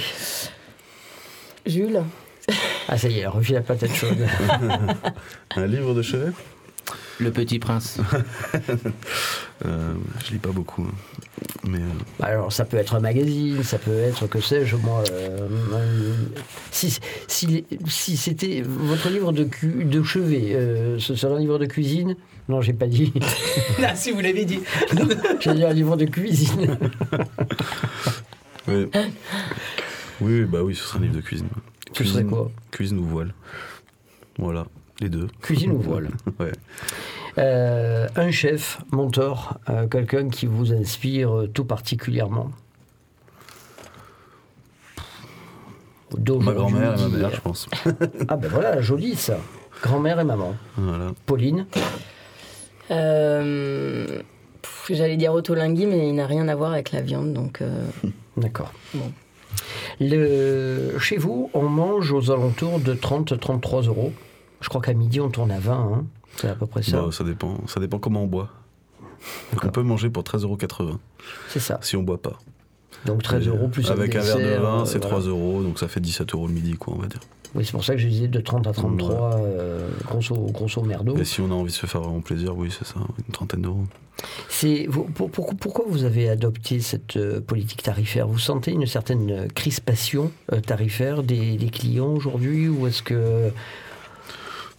Jules. 1.65 2.03
Ah 2.87 2.97
ça 2.97 3.07
y 3.09 3.17
est, 3.19 3.21
elle 3.21 3.27
refile 3.29 3.55
la 3.55 3.61
patate 3.61 3.93
chaude. 3.93 4.25
Un 5.55 5.65
livre 5.67 5.93
de 5.93 6.01
chevet? 6.01 6.31
Le 7.19 7.31
Petit 7.31 7.59
Prince. 7.59 7.99
Euh, 9.65 9.93
je 10.25 10.31
lis 10.31 10.37
pas 10.39 10.51
beaucoup. 10.53 10.83
hein. 10.83 10.93
Mais 11.67 11.79
euh, 11.79 12.23
Alors, 12.23 12.49
ça 12.53 12.63
peut 12.63 12.77
être 12.77 12.95
un 12.95 13.01
magazine, 13.01 13.61
ça 13.61 13.77
peut 13.77 13.91
être, 13.99 14.25
que 14.27 14.39
sais-je, 14.39 14.77
moi. 14.77 15.03
euh, 15.11 15.49
si 16.71 16.97
si, 17.27 17.65
si 17.85 18.15
c'était 18.15 18.61
votre 18.65 19.09
livre 19.09 19.33
de, 19.33 19.43
cu- 19.43 19.83
de 19.83 20.01
chevet, 20.01 20.55
euh, 20.55 20.97
ce 20.97 21.13
serait 21.13 21.33
un 21.33 21.39
livre 21.39 21.59
de 21.59 21.65
cuisine? 21.65 22.15
Non, 22.47 22.61
j'ai 22.61 22.71
pas 22.71 22.87
dit. 22.87 23.11
Là, 23.79 23.95
si 23.97 24.11
vous 24.11 24.21
l'avez 24.21 24.45
dit. 24.45 24.61
j'ai 25.41 25.53
dit 25.55 25.65
un 25.65 25.73
livre 25.73 25.97
de 25.97 26.05
cuisine. 26.05 26.77
oui. 28.69 28.87
oui, 28.93 29.01
oui, 30.21 30.45
bah 30.45 30.59
oui, 30.63 30.73
ce 30.73 30.83
serait 30.83 30.99
un 30.99 31.01
livre 31.01 31.15
de 31.15 31.21
cuisine. 31.21 31.49
Ce 31.91 32.05
serait 32.05 32.23
quoi? 32.23 32.49
Cuisine 32.71 32.99
ou 32.99 33.03
voile. 33.03 33.33
Voilà, 34.37 34.67
les 34.99 35.09
deux. 35.09 35.27
Cuisine 35.41 35.71
ou 35.71 35.79
voile 35.79 36.09
Ouais. 36.39 36.51
Euh, 37.37 38.07
Un 38.15 38.31
chef, 38.31 38.81
mentor, 38.91 39.57
euh, 39.69 39.87
quelqu'un 39.87 40.29
qui 40.29 40.45
vous 40.45 40.73
inspire 40.73 41.35
euh, 41.35 41.47
tout 41.47 41.65
particulièrement 41.65 42.51
Ma 46.27 46.53
grand-mère 46.53 46.99
et 46.99 47.01
ma 47.03 47.17
mère, 47.17 47.31
je 47.35 47.39
pense. 47.41 47.69
Ah 48.27 48.35
ben 48.35 48.49
voilà, 48.49 48.81
joli 48.81 49.15
ça. 49.15 49.37
Grand-mère 49.83 50.19
et 50.19 50.23
maman. 50.23 50.55
voilà. 50.75 51.11
Pauline 51.25 51.67
Euh, 52.91 54.21
J'allais 54.89 55.17
dire 55.17 55.33
autolingui, 55.33 55.85
mais 55.85 56.09
il 56.09 56.15
n'a 56.15 56.25
rien 56.25 56.47
à 56.47 56.55
voir 56.55 56.71
avec 56.73 56.91
la 56.91 57.01
viande, 57.01 57.33
donc 57.33 57.61
euh, 57.61 57.85
D'accord. 58.37 58.73
Bon. 58.95 59.11
Le... 59.99 60.97
Chez 60.99 61.17
vous, 61.17 61.51
on 61.53 61.63
mange 61.63 62.11
aux 62.11 62.31
alentours 62.31 62.79
de 62.79 62.95
30-33 62.95 63.87
euros. 63.87 64.11
Je 64.61 64.69
crois 64.69 64.81
qu'à 64.81 64.93
midi, 64.93 65.19
on 65.19 65.29
tourne 65.29 65.51
à 65.51 65.59
20. 65.59 65.73
hein. 65.73 66.05
C'est 66.37 66.49
à 66.49 66.55
peu 66.55 66.65
près 66.67 66.83
ça. 66.83 67.01
Bah, 67.01 67.09
ça 67.11 67.23
dépend. 67.23 67.55
Ça 67.67 67.79
dépend 67.79 67.99
comment 67.99 68.23
on 68.23 68.27
boit. 68.27 68.49
Donc 69.51 69.63
on 69.65 69.69
peut 69.69 69.81
manger 69.83 70.09
pour 70.09 70.23
13,80€ 70.23 70.97
C'est 71.49 71.59
ça. 71.59 71.77
si 71.81 71.95
on 71.97 72.03
boit 72.03 72.21
pas. 72.21 72.37
Donc 73.05 73.23
13 73.23 73.47
euros 73.47 73.67
plus 73.67 73.89
Avec 73.91 74.15
un 74.15 74.21
verre 74.21 74.37
de 74.37 74.61
vin, 74.61 74.81
euh, 74.81 74.85
c'est 74.85 74.99
voilà. 74.99 75.17
3 75.17 75.29
euros, 75.29 75.61
donc 75.63 75.79
ça 75.79 75.87
fait 75.87 75.99
17 75.99 76.33
euros 76.33 76.47
le 76.47 76.53
midi, 76.53 76.73
quoi, 76.75 76.93
on 76.95 77.01
va 77.01 77.07
dire. 77.07 77.19
Oui, 77.55 77.65
c'est 77.65 77.71
pour 77.71 77.83
ça 77.83 77.93
que 77.95 77.99
je 77.99 78.07
disais 78.07 78.27
de 78.27 78.39
30 78.39 78.67
à 78.67 78.73
33, 78.73 79.37
euh, 79.37 79.89
grosso, 80.05 80.35
grosso 80.51 80.81
merdo. 80.83 81.17
Et 81.17 81.23
si 81.25 81.41
on 81.41 81.49
a 81.49 81.53
envie 81.53 81.71
de 81.71 81.75
se 81.77 81.85
faire 81.85 82.01
vraiment 82.01 82.21
plaisir, 82.21 82.55
oui, 82.57 82.69
c'est 82.77 82.85
ça, 82.85 82.95
une 83.27 83.33
trentaine 83.33 83.61
d'euros. 83.63 83.85
C'est 84.49 84.85
vous- 84.87 85.05
pour- 85.05 85.31
pour- 85.31 85.55
pourquoi 85.55 85.85
vous 85.87 86.03
avez 86.03 86.29
adopté 86.29 86.79
cette 86.81 87.15
euh, 87.17 87.39
politique 87.41 87.81
tarifaire? 87.83 88.27
Vous 88.27 88.37
sentez 88.39 88.71
une 88.71 88.85
certaine 88.85 89.31
euh, 89.31 89.47
crispation 89.47 90.31
euh, 90.53 90.59
tarifaire 90.59 91.23
des, 91.23 91.57
des 91.57 91.69
clients 91.69 92.13
aujourd'hui 92.13 92.67
ou 92.67 92.85
est-ce 92.85 93.01
que 93.01 93.49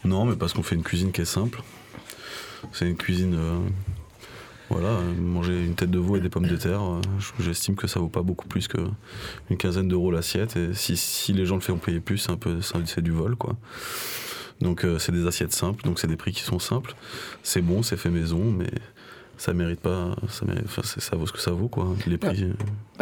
Non, 0.05 0.25
mais 0.25 0.37
parce 0.37 0.53
qu'on 0.53 0.63
fait 0.63 0.75
une 0.77 0.83
cuisine 0.83 1.13
qui 1.13 1.21
est 1.21 1.25
simple. 1.27 1.63
C'est 2.73 2.89
une 2.89 2.97
cuisine. 2.97 3.35
euh, 3.35 3.59
voilà, 4.73 5.01
manger 5.19 5.65
une 5.65 5.75
tête 5.75 5.91
de 5.91 5.99
veau 5.99 6.15
et 6.17 6.21
des 6.21 6.29
pommes 6.29 6.47
de 6.47 6.57
terre, 6.57 6.81
euh, 6.81 7.01
je- 7.19 7.43
j'estime 7.43 7.75
que 7.75 7.89
ça 7.89 7.99
vaut 7.99 8.09
pas 8.09 8.23
beaucoup 8.23 8.47
plus 8.47 8.69
qu'une 8.69 9.57
quinzaine 9.59 9.89
d'euros 9.89 10.13
l'assiette. 10.13 10.57
Et 10.57 10.75
si, 10.75 10.97
si 10.97 11.33
les 11.33 11.45
gens 11.45 11.57
le 11.57 11.61
font 11.61 11.77
payer 11.77 11.99
plus, 11.99 12.19
c'est 12.19 12.31
un 12.31 12.37
peu, 12.37 12.61
c'est 12.63 13.01
du 13.03 13.11
vol, 13.11 13.35
quoi. 13.35 13.57
Donc 14.61 14.85
euh, 14.85 15.01
c'est 15.01 15.11
des 15.11 15.27
assiettes 15.27 15.53
simples, 15.53 15.83
donc 15.85 15.99
c'est 15.99 16.07
des 16.07 16.15
prix 16.17 16.31
qui 16.33 16.43
sont 16.43 16.61
simples. 16.61 16.95
C'est 17.43 17.63
bon, 17.63 17.83
c'est 17.83 17.97
fait 17.97 18.11
maison, 18.11 18.45
mais 18.45 18.71
ça 19.41 19.55
mérite 19.55 19.81
pas. 19.81 20.11
Ça, 20.29 20.45
mérite, 20.45 20.65
enfin, 20.67 20.83
c'est- 20.85 21.01
ça 21.01 21.17
vaut 21.17 21.27
ce 21.27 21.33
que 21.33 21.41
ça 21.41 21.51
vaut, 21.51 21.69
quoi. 21.69 21.87
Les 22.07 22.19
prix. 22.19 22.47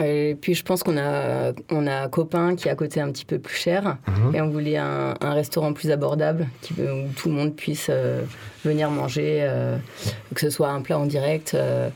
Et 0.02 0.36
puis 0.40 0.54
je 0.54 0.62
pense 0.62 0.82
qu'on 0.84 0.96
a, 0.96 1.52
on 1.70 1.86
a 1.86 2.02
un 2.04 2.08
copain 2.08 2.54
qui 2.54 2.68
est 2.68 2.70
à 2.70 2.76
côté 2.76 3.00
un 3.00 3.10
petit 3.10 3.24
peu 3.24 3.38
plus 3.40 3.56
cher 3.56 3.96
Mhm. 4.06 4.34
et 4.36 4.40
on 4.40 4.48
voulait 4.48 4.76
un, 4.76 5.14
un 5.20 5.32
restaurant 5.32 5.72
plus 5.72 5.90
abordable 5.90 6.46
qui, 6.62 6.74
où 6.74 7.08
tout 7.16 7.28
le 7.28 7.34
monde 7.34 7.54
puisse 7.56 7.88
euh, 7.90 8.22
venir 8.64 8.90
manger, 8.90 9.38
euh, 9.42 9.76
que 10.34 10.40
ce 10.40 10.50
soit 10.50 10.68
un 10.70 10.80
plat 10.80 10.98
en 10.98 11.06
direct. 11.06 11.54
euh, 11.54 11.90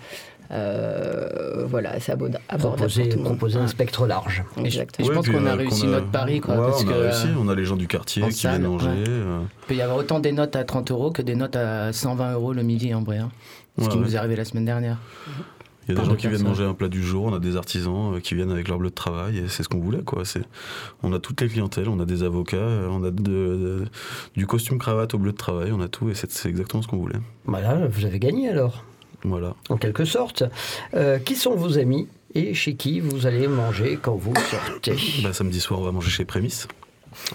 euh, 0.51 1.65
voilà, 1.67 1.99
c'est 2.01 2.13
abord- 2.13 2.29
abordable 2.49 2.77
proposer, 2.77 3.03
pour 3.05 3.11
tout 3.13 3.17
le 3.19 3.23
monde. 3.25 3.33
proposer 3.39 3.59
un 3.59 3.67
spectre 3.69 4.07
large 4.07 4.43
Et 4.57 4.61
je, 4.61 4.67
Exactement. 4.67 5.05
et 5.05 5.05
je 5.07 5.09
Ouais, 5.11 5.17
pense 5.17 5.29
qu'on 5.29 5.47
a 5.47 5.55
réussi 5.55 5.87
notre 5.87 6.11
pari, 6.11 6.41
quoi. 6.41 6.55
Ouais, 6.57 6.67
parce 6.67 6.85
on 6.85 6.89
a 6.89 6.93
que, 6.93 6.99
réussi. 6.99 7.27
On 7.39 7.49
a 7.49 7.55
les 7.55 7.65
gens 7.65 7.77
du 7.77 7.87
quartier 7.89 8.23
qui 8.29 8.47
viennent 8.47 8.63
manger. 8.67 8.89
ouais. 8.89 9.05
euh, 9.09 9.41
Il 9.63 9.67
peut 9.69 9.75
y 9.77 9.81
avoir 9.83 9.97
autant 9.99 10.21
des 10.21 10.33
notes 10.33 10.55
à 10.57 10.65
30 10.65 10.91
euros 10.91 11.11
que 11.11 11.23
des 11.23 11.35
notes 11.37 11.57
à 11.57 11.93
120 11.93 12.33
euros 12.35 12.53
le 12.53 12.63
midi 12.63 12.93
en 12.95 13.03
vrai. 13.03 13.19
hein. 13.19 13.31
Ce 13.79 13.83
Ouais, 13.85 13.89
qui 13.89 13.97
ouais. 13.99 14.03
nous 14.05 14.15
est 14.15 14.19
arrivé 14.19 14.37
la 14.37 14.45
semaine 14.45 14.65
dernière. 14.65 14.99
Il 15.89 15.95
y 15.95 15.99
a 15.99 16.01
des 16.01 16.07
gens 16.09 16.15
qui 16.15 16.29
viennent 16.29 16.43
manger 16.45 16.63
un 16.65 16.75
plat 16.75 16.89
du 16.89 17.03
jour, 17.03 17.25
on 17.25 17.35
a 17.35 17.41
des 17.41 17.57
artisans 17.57 18.15
euh, 18.15 18.21
qui 18.21 18.37
viennent 18.37 18.53
avec 18.53 18.69
leur 18.69 18.79
bleu 18.79 18.91
de 18.91 18.95
travail, 18.95 19.39
et 19.39 19.49
c'est 19.49 19.65
ce 19.65 19.69
qu'on 19.69 19.81
voulait, 19.81 20.03
quoi. 20.03 20.25
C'est, 20.25 20.43
on 21.03 21.13
a 21.13 21.19
toutes 21.19 21.41
les 21.41 21.49
clientèles, 21.49 21.89
on 21.89 21.99
a 21.99 22.05
des 22.05 22.23
avocats, 22.23 22.57
euh, 22.57 22.87
on 22.89 23.03
a 23.03 23.11
de- 23.11 23.21
de- 23.23 23.85
du 24.37 24.47
costume 24.47 24.79
cravate 24.79 25.15
au 25.15 25.19
bleu 25.19 25.33
de 25.33 25.37
travail, 25.37 25.73
on 25.73 25.81
a 25.81 25.89
tout, 25.89 26.09
et 26.09 26.15
c'est, 26.15 26.47
exactement 26.47 26.83
ce 26.83 26.87
qu'on 26.89 26.99
voulait. 26.99 27.19
Voilà, 27.47 27.87
vous 27.89 28.05
avez 28.05 28.21
gagné 28.21 28.49
alors, 28.49 28.85
Voilà. 29.25 29.57
en 29.71 29.77
quelque 29.77 30.05
sorte. 30.05 30.45
Euh, 30.95 31.19
qui 31.19 31.35
sont 31.35 31.57
vos 31.57 31.79
amis 31.79 32.07
et 32.35 32.55
chez 32.55 32.77
qui 32.77 33.01
vous 33.01 33.27
allez 33.27 33.49
manger 33.49 33.99
quand 34.01 34.15
vous 34.15 34.35
sortez? 34.37 34.95
Bah, 35.25 35.33
samedi 35.33 35.59
soir, 35.59 35.81
on 35.81 35.85
va 35.85 35.91
manger 35.91 36.11
chez 36.11 36.25
Prémisse, 36.25 36.69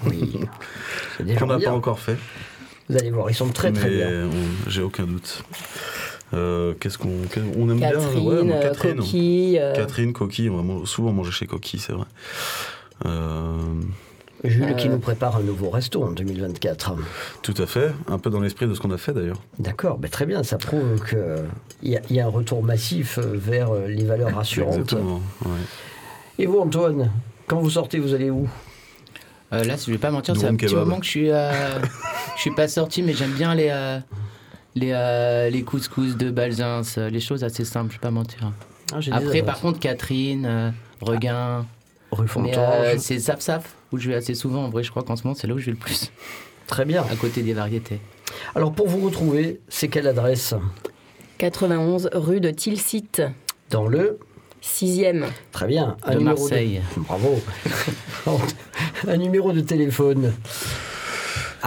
Oui, 0.05 0.39
c'est 1.17 1.25
déjà 1.25 1.39
qu'on 1.41 1.47
n'a 1.47 1.59
pas 1.59 1.71
encore 1.73 1.99
fait, 1.99 2.17
Vous 2.89 2.95
allez 2.95 3.11
voir, 3.11 3.29
ils 3.29 3.33
sont 3.35 3.49
très 3.49 3.73
très 3.73 3.89
mais 3.89 3.95
bien. 3.97 4.29
j'ai 4.67 4.81
aucun 4.83 5.03
doute. 5.03 5.43
Euh, 6.33 6.73
qu'est-ce 6.79 6.97
qu'on, 6.97 7.09
on 7.57 7.69
aime 7.69 7.79
Catherine, 7.79 8.09
bien, 8.13 8.21
ouais, 8.21 8.43
mais 8.43 8.53
euh, 8.55 8.61
Catherine, 8.61 8.95
Coquille. 8.97 9.59
euh, 9.59 9.73
Catherine, 9.73 10.13
Coquille, 10.13 10.49
on 10.49 10.57
va 10.57 10.63
man- 10.63 10.85
souvent 10.85 11.11
manger 11.13 11.31
chez 11.31 11.45
Coquille, 11.47 11.79
c'est 11.79 11.93
vrai. 11.93 12.05
Euh, 13.05 13.55
Jules 14.43 14.75
qui 14.75 14.87
euh, 14.87 14.91
nous 14.91 14.99
prépare 14.99 15.37
un 15.37 15.41
nouveau 15.41 15.69
resto 15.69 16.03
en 16.03 16.11
2024. 16.11 16.93
tout 17.41 17.53
à 17.57 17.65
fait, 17.65 17.91
un 18.07 18.19
peu 18.19 18.29
dans 18.29 18.39
l'esprit 18.39 18.67
de 18.67 18.73
ce 18.73 18.79
qu'on 18.79 18.91
a 18.91 18.97
fait 18.97 19.13
d'ailleurs. 19.13 19.41
D'accord, 19.57 19.97
ben 19.97 20.09
très 20.11 20.25
bien, 20.25 20.43
ça 20.43 20.57
prouve 20.57 21.01
qu'il 21.07 21.89
y, 21.91 21.95
a- 21.95 22.01
il 22.09 22.15
y 22.15 22.19
a 22.19 22.25
un 22.25 22.29
retour 22.29 22.61
massif 22.61 23.17
vers 23.19 23.73
les 23.73 24.03
valeurs 24.03 24.35
rassurantes. 24.35 24.73
Exactement. 24.79 25.21
ouais. 25.45 25.51
Et 26.39 26.45
vous 26.45 26.59
Antoine, 26.59 27.09
quand 27.47 27.59
vous 27.61 27.71
sortez, 27.71 27.99
vous 27.99 28.13
allez 28.13 28.29
où? 28.29 28.47
Euh, 29.53 29.63
là, 29.63 29.75
je 29.77 29.89
vais 29.91 29.97
pas 29.97 30.11
mentir, 30.11 30.35
c'est 30.35 30.45
un 30.45 30.55
petit 30.55 30.75
moment 30.75 30.99
que 30.99 31.05
je 31.05 31.09
suis, 31.09 31.31
euh, 31.31 31.51
je 32.35 32.41
suis 32.41 32.53
pas 32.53 32.67
sorti, 32.67 33.01
mais 33.01 33.13
j'aime 33.13 33.31
bien 33.31 33.55
les, 33.55 33.69
euh, 33.71 33.97
les, 34.77 34.91
euh, 34.93 35.49
les 35.49 35.63
couscous 35.63 36.15
de 36.17 36.29
Balzins, 36.31 36.81
euh, 36.97 37.09
les 37.09 37.19
choses 37.19 37.43
assez 37.43 37.65
simples, 37.65 37.89
je 37.91 37.97
vais 37.97 38.01
pas 38.01 38.11
mentir. 38.11 38.51
Ah, 38.93 38.99
Après, 39.11 39.41
par 39.41 39.59
contre, 39.59 39.79
Catherine, 39.79 40.45
euh, 40.45 40.69
Regain, 41.01 41.65
Rue 42.11 42.27
Fontange. 42.27 42.55
euh, 42.57 42.95
c'est 42.97 43.19
Saf 43.19 43.41
Saf, 43.41 43.75
où 43.91 43.97
je 43.97 44.07
vais 44.07 44.15
assez 44.15 44.33
souvent. 44.35 44.63
En 44.65 44.69
vrai, 44.69 44.83
je 44.83 44.91
crois 44.91 45.03
qu'en 45.03 45.15
ce 45.15 45.23
moment, 45.23 45.35
c'est 45.35 45.47
là 45.47 45.53
où 45.53 45.59
je 45.59 45.65
vais 45.65 45.71
le 45.71 45.77
plus, 45.77 46.11
Très 46.67 46.85
bien. 46.85 47.03
à 47.03 47.15
côté 47.15 47.41
des 47.41 47.53
variétés. 47.53 47.99
Alors 48.55 48.71
pour 48.73 48.87
vous 48.87 48.99
retrouver, 49.05 49.59
c'est 49.67 49.87
quelle 49.87 50.07
adresse? 50.07 50.53
91 51.37 52.09
rue 52.13 52.39
de 52.39 52.49
Tilsit, 52.49 53.21
Dans 53.69 53.87
le 53.87 54.19
6e. 54.63 55.25
Très 55.51 55.67
bien. 55.67 55.97
Un 56.03 56.15
De 56.15 56.19
Marseille. 56.19 56.81
Bravo. 56.97 57.39
un 59.07 59.17
numéro 59.17 59.51
de 59.53 59.61
téléphone. 59.61 60.33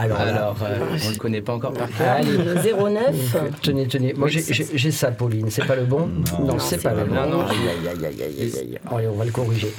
Alors, 0.03 0.19
là, 0.19 0.25
Alors, 0.29 0.57
euh, 0.63 0.79
on 1.07 1.11
le 1.11 1.17
connaît 1.17 1.43
pas 1.43 1.53
encore 1.55 1.73
par 1.75 1.89
cœur. 1.89 2.09
Allez. 2.17 2.39
09. 2.73 3.37
Tenez, 3.61 3.87
tenez. 3.87 4.15
Moi, 4.15 4.29
j'ai- 4.29 4.91
ça, 4.91 5.11
Pauline. 5.11 5.51
C'est 5.51 5.67
pas 5.67 5.77
le 5.77 5.85
bon 5.85 6.09
Non, 6.41 6.59
c'est 6.59 6.77
c'est 6.77 6.83
pas 6.83 6.95
le 6.95 7.05
pas 7.05 7.27
bon. 7.27 7.39
le 7.39 7.45
aïe, 7.45 7.57
aïe, 7.69 8.07
aïe, 8.07 8.23
aïe, 8.23 8.53
aïe. 8.59 8.79
Allez, 8.91 9.07
on 9.09 9.17
va 9.17 9.25
le 9.27 9.31
corriger. 9.31 9.73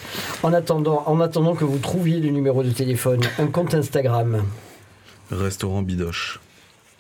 En 0.44 0.54
attendant, 0.54 1.04
en 1.08 1.20
attendant 1.22 1.56
que 1.56 1.66
vous 1.66 1.80
trouviez 1.80 2.20
le 2.20 2.30
numéro 2.30 2.62
de 2.64 2.70
téléphone, 2.70 3.22
un 3.40 3.48
compte 3.48 3.74
Instagram. 3.74 4.44
Restaurant 5.32 5.82
Bidoche. 5.82 6.40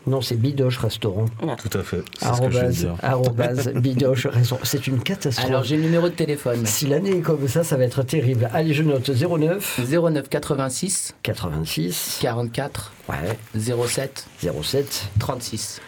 Non, 0.08 0.22
c'est 0.22 0.36
Bidoche 0.36 0.77
Restaurant. 0.79 1.25
Tout 1.39 1.77
à 1.77 1.84
fait. 1.84 2.01
Arrobase, 2.22 3.70
Bidoche 3.75 4.25
Restaurant. 4.25 4.62
C'est 4.63 4.88
une 4.88 5.01
catastrophe. 5.01 5.48
Alors, 5.48 5.63
j'ai 5.63 5.77
le 5.77 5.84
numéro 5.84 6.10
de 6.10 6.13
téléphone. 6.13 6.65
si 6.65 6.88
l'année 6.88 7.17
est 7.17 7.22
comme 7.22 7.48
ça, 7.48 7.63
ça 7.63 7.77
va 7.77 7.84
être 7.84 8.01
terrible. 8.03 8.50
Allez, 8.53 8.74
je 8.74 8.84
note 8.84 9.10
09 9.10 9.81
09 9.88 10.27
86 10.29 11.13
86 11.22 12.20
44 12.22 12.93
ouais, 13.10 13.38
07 13.60 14.27
07 14.63 15.10
36. 15.20 15.81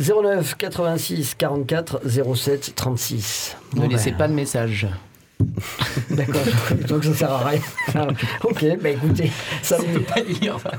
09 0.00 0.56
86 0.56 1.34
44 1.36 2.02
07 2.34 2.74
36. 2.74 3.56
Ne 3.74 3.80
Bon, 3.80 3.88
laissez 3.88 4.10
ben, 4.10 4.16
pas 4.18 4.28
de 4.28 4.34
message. 4.34 4.86
D'accord, 6.10 6.42
donc 6.88 7.04
ça 7.04 7.14
sert 7.14 7.32
à 7.32 7.44
rien. 7.48 7.60
ok, 8.44 8.64
bah 8.80 8.90
écoutez, 8.90 9.30
ça, 9.62 9.78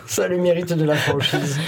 ça 0.06 0.24
a 0.24 0.28
le 0.28 0.38
mérite 0.38 0.74
de 0.74 0.86
la 0.86 0.96
franchise. 0.96 1.60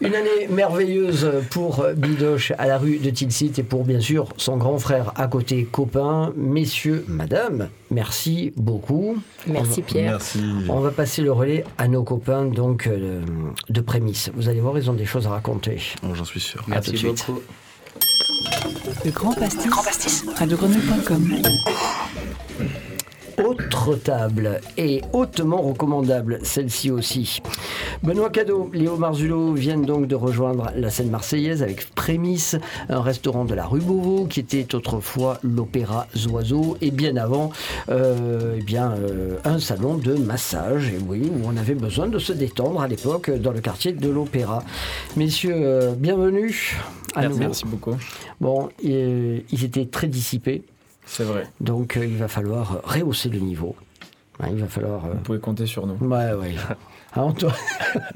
Une 0.00 0.14
année 0.14 0.46
merveilleuse 0.50 1.26
pour 1.50 1.86
Bidoche 1.96 2.52
à 2.58 2.66
la 2.66 2.76
rue 2.76 2.98
de 2.98 3.08
Tilsit 3.10 3.52
et 3.58 3.62
pour 3.62 3.84
bien 3.84 4.00
sûr 4.00 4.28
son 4.36 4.56
grand 4.58 4.78
frère 4.78 5.12
à 5.16 5.26
côté, 5.26 5.64
copain. 5.64 6.32
Messieurs, 6.36 7.04
madame, 7.08 7.70
merci 7.90 8.52
beaucoup. 8.56 9.16
Merci 9.46 9.80
Pierre. 9.82 10.10
Merci. 10.12 10.40
On 10.68 10.80
va 10.80 10.90
passer 10.90 11.22
le 11.22 11.32
relais 11.32 11.64
à 11.78 11.88
nos 11.88 12.02
copains 12.02 12.44
donc 12.44 12.86
euh, 12.86 13.22
de 13.70 13.80
prémisse. 13.80 14.30
Vous 14.34 14.48
allez 14.50 14.60
voir, 14.60 14.76
ils 14.76 14.90
ont 14.90 14.94
des 14.94 15.06
choses 15.06 15.26
à 15.26 15.30
raconter. 15.30 15.80
J'en 16.12 16.24
suis 16.24 16.40
sûr. 16.40 16.62
tout 16.64 16.70
Merci 16.70 16.92
de 16.92 16.96
suite. 16.98 17.24
beaucoup. 17.26 17.40
Le 19.04 19.10
Grand 19.10 19.32
Pastis. 19.34 20.24
radiogrenouille.com. 20.36 21.36
Autre 21.38 22.70
et 24.76 25.02
hautement 25.12 25.62
recommandable, 25.62 26.40
celle-ci 26.42 26.90
aussi. 26.90 27.40
Benoît 28.02 28.30
Cadeau, 28.30 28.68
Léo 28.72 28.96
Marzulot 28.96 29.54
viennent 29.54 29.84
donc 29.84 30.08
de 30.08 30.16
rejoindre 30.16 30.72
la 30.74 30.90
scène 30.90 31.10
marseillaise 31.10 31.62
avec 31.62 31.94
Prémisse, 31.94 32.56
un 32.88 33.00
restaurant 33.00 33.44
de 33.44 33.54
la 33.54 33.64
rue 33.64 33.80
Beauvau 33.80 34.26
qui 34.26 34.40
était 34.40 34.74
autrefois 34.74 35.38
l'Opéra 35.42 36.08
Zoiseau 36.16 36.76
et 36.80 36.90
bien 36.90 37.16
avant, 37.16 37.52
euh, 37.88 38.56
eh 38.58 38.62
bien, 38.62 38.92
euh, 38.92 39.36
un 39.44 39.60
salon 39.60 39.94
de 39.94 40.14
massage, 40.14 40.88
et 40.88 40.98
oui, 41.06 41.30
où 41.32 41.46
on 41.46 41.56
avait 41.56 41.74
besoin 41.74 42.08
de 42.08 42.18
se 42.18 42.32
détendre 42.32 42.80
à 42.80 42.88
l'époque 42.88 43.30
dans 43.30 43.52
le 43.52 43.60
quartier 43.60 43.92
de 43.92 44.08
l'Opéra. 44.08 44.64
Messieurs, 45.16 45.54
euh, 45.54 45.92
bienvenue 45.96 46.76
à 47.14 47.22
Merci, 47.22 47.38
merci 47.38 47.64
beaucoup. 47.66 47.96
Bon, 48.40 48.68
ils 48.82 49.64
étaient 49.64 49.86
très 49.86 50.08
dissipés, 50.08 50.62
C'est 51.06 51.24
vrai. 51.24 51.46
donc 51.60 51.96
euh, 51.96 52.04
il 52.04 52.16
va 52.16 52.28
falloir 52.28 52.80
rehausser 52.84 53.28
le 53.28 53.38
niveau. 53.38 53.74
Hein, 54.40 54.48
il 54.50 54.58
va 54.60 54.66
falloir. 54.66 55.04
euh, 55.06 55.12
Vous 55.14 55.18
pouvez 55.20 55.38
compter 55.38 55.64
sur 55.66 55.86
nous. 55.86 55.94
Ouais, 56.06 56.32
ouais. 56.34 56.54
Ah, 57.14 57.22
Antoine... 57.24 57.54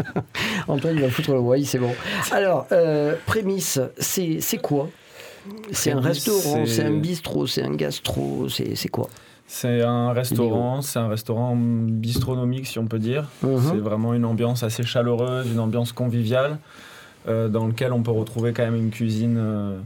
Antoine, 0.68 0.96
il 0.96 1.02
va 1.02 1.08
foutre 1.10 1.32
le 1.32 1.38
why, 1.40 1.64
c'est 1.64 1.78
bon. 1.78 1.92
Alors, 2.32 2.66
euh, 2.72 3.14
prémisse, 3.26 3.80
c'est 3.98 4.40
c'est 4.40 4.58
quoi? 4.58 4.88
C'est 5.72 5.92
un 5.92 6.00
restaurant, 6.00 6.66
c'est- 6.66 6.84
un 6.84 6.90
bistrot, 6.98 7.46
c'est 7.46 7.62
un 7.62 7.74
gastro, 7.74 8.48
c'est 8.50 8.88
quoi? 8.88 9.08
C'est 9.46 9.80
un 9.82 10.12
restaurant, 10.12 10.80
c'est 10.82 10.98
un 10.98 11.08
restaurant 11.08 11.56
bistronomique 11.56 12.66
si 12.66 12.78
on 12.78 12.86
peut 12.86 12.98
dire. 12.98 13.28
Mhm. 13.42 13.58
C'est 13.70 13.78
vraiment 13.78 14.12
une 14.14 14.24
ambiance 14.24 14.62
assez 14.62 14.82
chaleureuse, 14.84 15.50
une 15.50 15.58
ambiance 15.58 15.92
conviviale, 15.92 16.58
euh, 17.28 17.48
dans 17.48 17.66
lequel 17.66 17.92
on 17.92 18.02
peut 18.02 18.10
retrouver 18.12 18.52
quand 18.52 18.62
même 18.64 18.76
une 18.76 18.90
cuisine 18.90 19.36
euh, 19.38 19.78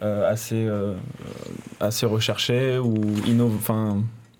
assez, 0.00 0.64
euh, 0.66 0.94
assez 1.80 2.06
recherchée 2.06 2.78
ou 2.78 2.94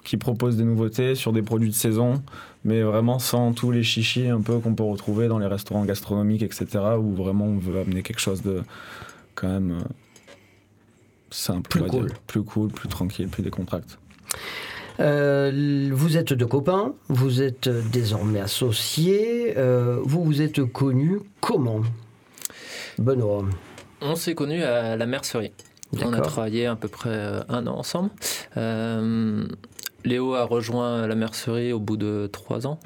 qui 0.04 0.16
propose 0.16 0.56
des 0.56 0.64
nouveautés 0.64 1.14
sur 1.14 1.32
des 1.32 1.42
produits 1.42 1.68
de 1.68 1.74
saison, 1.74 2.22
mais 2.64 2.82
vraiment 2.82 3.18
sans 3.18 3.52
tous 3.52 3.70
les 3.70 3.82
chichis 3.82 4.28
un 4.28 4.40
peu 4.40 4.58
qu'on 4.58 4.74
peut 4.74 4.82
retrouver 4.82 5.28
dans 5.28 5.38
les 5.38 5.46
restaurants 5.46 5.84
gastronomiques, 5.84 6.42
etc., 6.42 6.66
où 6.98 7.14
vraiment 7.14 7.44
on 7.44 7.58
veut 7.58 7.80
amener 7.80 8.02
quelque 8.02 8.20
chose 8.20 8.42
de 8.42 8.62
quand 9.34 9.48
même 9.48 9.72
euh, 9.72 9.84
simple, 11.30 11.68
Plus 11.68 11.80
dire. 11.82 11.90
cool. 11.90 12.12
plus 12.26 12.42
cool, 12.42 12.68
plus 12.70 12.88
tranquille, 12.88 13.28
plus 13.28 13.42
décontracté. 13.42 13.94
Euh, 15.00 15.90
Vous 15.92 16.16
êtes 16.16 16.32
deux 16.32 16.46
copains, 16.46 16.94
vous 17.08 17.42
êtes 17.42 17.68
désormais 17.68 18.40
associés, 18.40 19.54
euh, 19.56 20.00
vous 20.02 20.24
vous 20.24 20.40
êtes 20.42 20.64
connus 20.72 21.20
comment? 21.40 21.82
Benoît? 22.98 23.44
On 24.00 24.14
s'est 24.14 24.35
connus 24.35 24.62
à 24.62 24.97
la 24.97 25.07
mercerie. 25.07 25.52
On 26.02 26.12
a 26.12 26.21
travaillé 26.21 26.67
à 26.67 26.76
peu 26.76 26.88
près 26.88 27.11
euh, 27.11 27.40
un 27.49 27.67
an 27.67 27.78
ensemble. 27.78 28.11
Euh, 28.57 29.47
Léo 30.05 30.35
a 30.35 30.45
rejoint 30.45 31.07
la 31.07 31.14
mercerie 31.14 31.73
au 31.73 31.81
bout 31.81 31.97
de 31.97 32.28
trois 32.31 32.67
ans, 32.67 32.78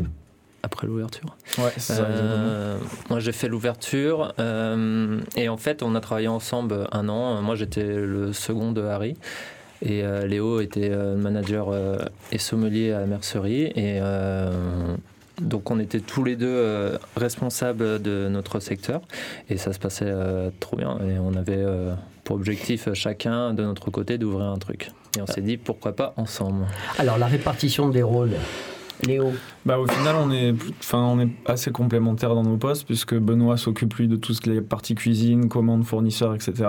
après 0.63 0.87
l'ouverture. 0.87 1.37
Ouais. 1.59 1.73
Euh, 1.91 2.79
moi, 3.11 3.19
j'ai 3.19 3.33
fait 3.33 3.49
l'ouverture 3.49 4.33
euh, 4.39 5.21
et 5.37 5.49
en 5.49 5.57
fait, 5.57 5.83
on 5.83 5.95
a 5.95 6.01
travaillé 6.01 6.29
ensemble 6.29 6.89
un 6.93 7.09
an. 7.09 7.43
Moi, 7.43 7.57
j'étais 7.57 7.85
le 7.85 8.33
second 8.33 8.73
de 8.73 8.83
Harry 8.83 9.17
et 9.83 10.05
Léo 10.27 10.61
était 10.61 10.91
manager 11.17 11.75
et 12.31 12.39
sommelier 12.39 12.93
à 12.93 13.01
la 13.01 13.07
mercerie 13.07 13.65
et 13.75 14.01
donc 15.43 15.71
on 15.71 15.79
était 15.79 16.01
tous 16.01 16.25
les 16.25 16.37
deux 16.37 16.47
euh, 16.47 16.99
responsables 17.17 18.01
de 18.01 18.29
notre 18.31 18.61
secteur 18.61 19.01
et 19.49 19.57
ça 19.57 19.73
se 19.73 19.79
passait 19.79 20.07
euh, 20.07 20.51
trop 20.61 20.77
bien 20.77 20.99
et 20.99 21.19
on 21.19 21.35
avait 21.35 21.57
euh, 21.57 21.95
pour 22.25 22.37
objectif 22.37 22.93
chacun 22.95 23.53
de 23.55 23.63
notre 23.63 23.91
côté 23.91 24.19
d'ouvrir 24.19 24.47
un 24.47 24.59
truc 24.59 24.91
et 25.17 25.21
on 25.21 25.27
s'est 25.27 25.43
dit 25.43 25.57
pourquoi 25.57 25.95
pas 25.95 26.15
ensemble. 26.17 26.67
Alors, 26.99 27.19
la 27.19 27.27
répartition 27.27 27.91
des 27.91 28.03
rôles. 28.03 28.33
Léo. 29.07 29.33
Bah, 29.67 29.79
au 29.79 29.87
final, 29.87 30.17
on 30.17 30.31
est, 30.31 30.55
enfin, 30.81 30.99
on 31.01 31.19
est 31.21 31.29
assez 31.47 31.71
complémentaires 31.73 32.35
dans 32.35 32.43
nos 32.45 32.57
postes, 32.57 32.87
puisque 32.87 33.15
Benoît 33.15 33.57
s'occupe 33.57 33.95
lui 33.95 34.07
de 34.09 34.17
tout 34.17 34.33
ce 34.33 34.41
qui 34.41 34.51
est 34.51 34.61
partie 34.61 34.95
cuisine, 34.95 35.49
commande, 35.49 35.85
fournisseurs, 35.85 36.35
etc. 36.35 36.69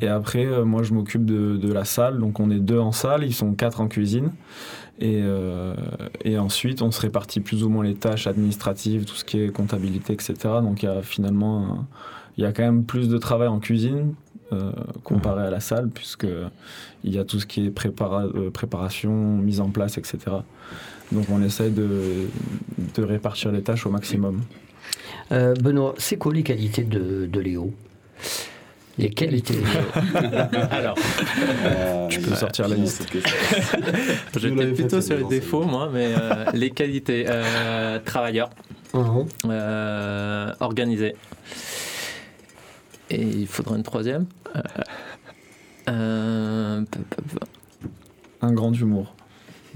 Et 0.00 0.08
après, 0.08 0.46
euh, 0.46 0.64
moi, 0.64 0.82
je 0.82 0.94
m'occupe 0.94 1.24
de, 1.24 1.56
de 1.56 1.72
la 1.72 1.84
salle. 1.84 2.18
Donc, 2.18 2.38
on 2.40 2.50
est 2.50 2.60
deux 2.60 2.78
en 2.78 2.92
salle, 2.92 3.24
ils 3.24 3.34
sont 3.34 3.54
quatre 3.54 3.80
en 3.80 3.88
cuisine. 3.88 4.30
Et, 5.00 5.20
euh, 5.22 5.74
et 6.24 6.38
ensuite, 6.38 6.82
on 6.82 6.90
se 6.90 7.00
répartit 7.00 7.40
plus 7.40 7.64
ou 7.64 7.68
moins 7.68 7.84
les 7.84 7.94
tâches 7.94 8.26
administratives, 8.26 9.04
tout 9.04 9.14
ce 9.14 9.24
qui 9.24 9.40
est 9.40 9.48
comptabilité, 9.52 10.12
etc. 10.12 10.34
Donc, 10.62 10.82
il 10.82 10.86
y 10.86 10.88
a 10.88 11.02
finalement, 11.02 11.86
il 12.36 12.44
y 12.44 12.46
a 12.46 12.52
quand 12.52 12.64
même 12.64 12.84
plus 12.84 13.08
de 13.08 13.18
travail 13.18 13.48
en 13.48 13.58
cuisine 13.58 14.14
euh, 14.52 14.72
comparé 15.04 15.42
à 15.46 15.50
la 15.50 15.60
salle, 15.60 15.88
puisque 15.88 16.26
il 17.04 17.14
y 17.14 17.18
a 17.18 17.24
tout 17.24 17.38
ce 17.38 17.46
qui 17.46 17.66
est 17.66 17.70
prépara- 17.70 18.30
euh, 18.34 18.50
préparation, 18.50 19.12
mise 19.36 19.60
en 19.60 19.70
place, 19.70 19.98
etc. 19.98 20.18
Donc, 21.12 21.26
on 21.30 21.42
essaie 21.42 21.70
de, 21.70 22.28
de 22.94 23.02
répartir 23.02 23.50
les 23.52 23.62
tâches 23.62 23.86
au 23.86 23.90
maximum. 23.90 24.42
Euh, 25.32 25.54
Benoît, 25.54 25.94
c'est 25.98 26.16
quoi 26.16 26.32
les 26.34 26.42
qualités 26.42 26.82
de, 26.84 27.26
de 27.26 27.40
Léo? 27.40 27.72
Les 28.98 29.10
qualités 29.10 29.54
de 29.54 29.60
Léo 29.60 30.40
Alors, 30.70 30.96
Tu 32.08 32.20
peux 32.20 32.34
sortir 32.34 32.68
la 32.68 32.76
liste. 32.76 33.06
j'étais 34.36 34.66
plutôt 34.72 35.00
sur 35.00 35.16
les 35.16 35.24
défauts 35.24 35.64
moi, 35.64 35.88
mais 35.92 36.14
euh, 36.18 36.44
les 36.52 36.70
qualités 36.70 37.24
euh, 37.28 37.98
travailleur. 38.04 38.50
Euh, 39.46 40.52
organisé. 40.60 41.14
Et 43.10 43.22
il 43.22 43.46
faudrait 43.46 43.76
une 43.76 43.82
troisième. 43.82 44.26
Euh, 44.56 44.60
euh, 45.88 46.84
Un 48.42 48.52
grand 48.52 48.72
humour. 48.72 49.14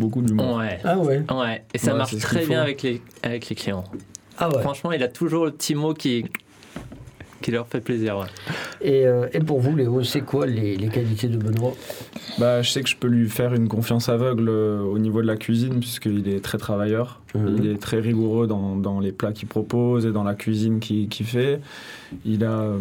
Beaucoup 0.03 0.21
d'humour. 0.23 0.57
ouais. 0.57 0.79
Ah 0.85 0.99
ouais 0.99 1.23
Ouais, 1.33 1.65
et 1.73 1.79
ça 1.79 1.93
Ouais, 1.93 1.99
marche 1.99 2.17
très 2.19 2.45
bien 2.47 2.61
avec 2.63 2.83
les, 2.83 3.01
avec 3.23 3.49
les 3.49 3.55
clients. 3.57 3.85
Ah 4.39 4.49
ouais. 4.51 4.61
Franchement, 4.63 4.93
il 4.93 5.03
a 5.03 5.09
toujours 5.09 5.45
le 5.45 5.53
petit 5.53 5.75
mot 5.75 5.95
qui, 5.95 6.25
qui 7.41 7.51
leur 7.53 7.67
fait 7.69 7.81
plaisir. 7.81 8.19
ouais. 8.19 8.27
Et, 8.81 9.07
euh, 9.07 9.29
et 9.33 9.39
pour 9.41 9.61
vous, 9.61 9.77
Léo, 9.77 10.03
c'est 10.03 10.23
quoi 10.23 10.47
les, 10.47 10.77
les 10.77 10.89
qualités 10.89 11.29
de 11.29 11.37
Benoît? 11.37 11.75
Bah, 12.39 12.63
je 12.63 12.71
sais 12.71 12.83
que 12.83 12.89
je 12.89 12.97
peux 12.97 13.07
lui 13.09 13.29
faire 13.29 13.55
une 13.55 13.69
confiance 13.69 14.09
aveugle 14.09 14.49
euh, 14.49 14.81
au 14.81 14.99
niveau 14.99 15.23
de 15.23 15.27
la 15.27 15.37
cuisine, 15.37 15.79
puisqu'il 15.81 16.27
est 16.29 16.41
très 16.43 16.59
travailleur. 16.59 17.21
Mhm. 17.35 17.57
Il 17.59 17.67
est 17.71 17.81
très 17.81 18.01
rigoureux 18.01 18.47
dans, 18.47 18.77
dans 18.77 18.99
les 19.01 19.13
plats 19.13 19.33
qu'il 19.33 19.49
propose 19.49 20.07
et 20.07 20.13
dans 20.13 20.25
la 20.25 20.35
cuisine 20.35 20.81
qu'il 20.81 21.09
qu'il 21.09 21.27
fait. 21.27 21.61
Il 22.25 22.43
a 22.45 22.51
euh, 22.61 22.79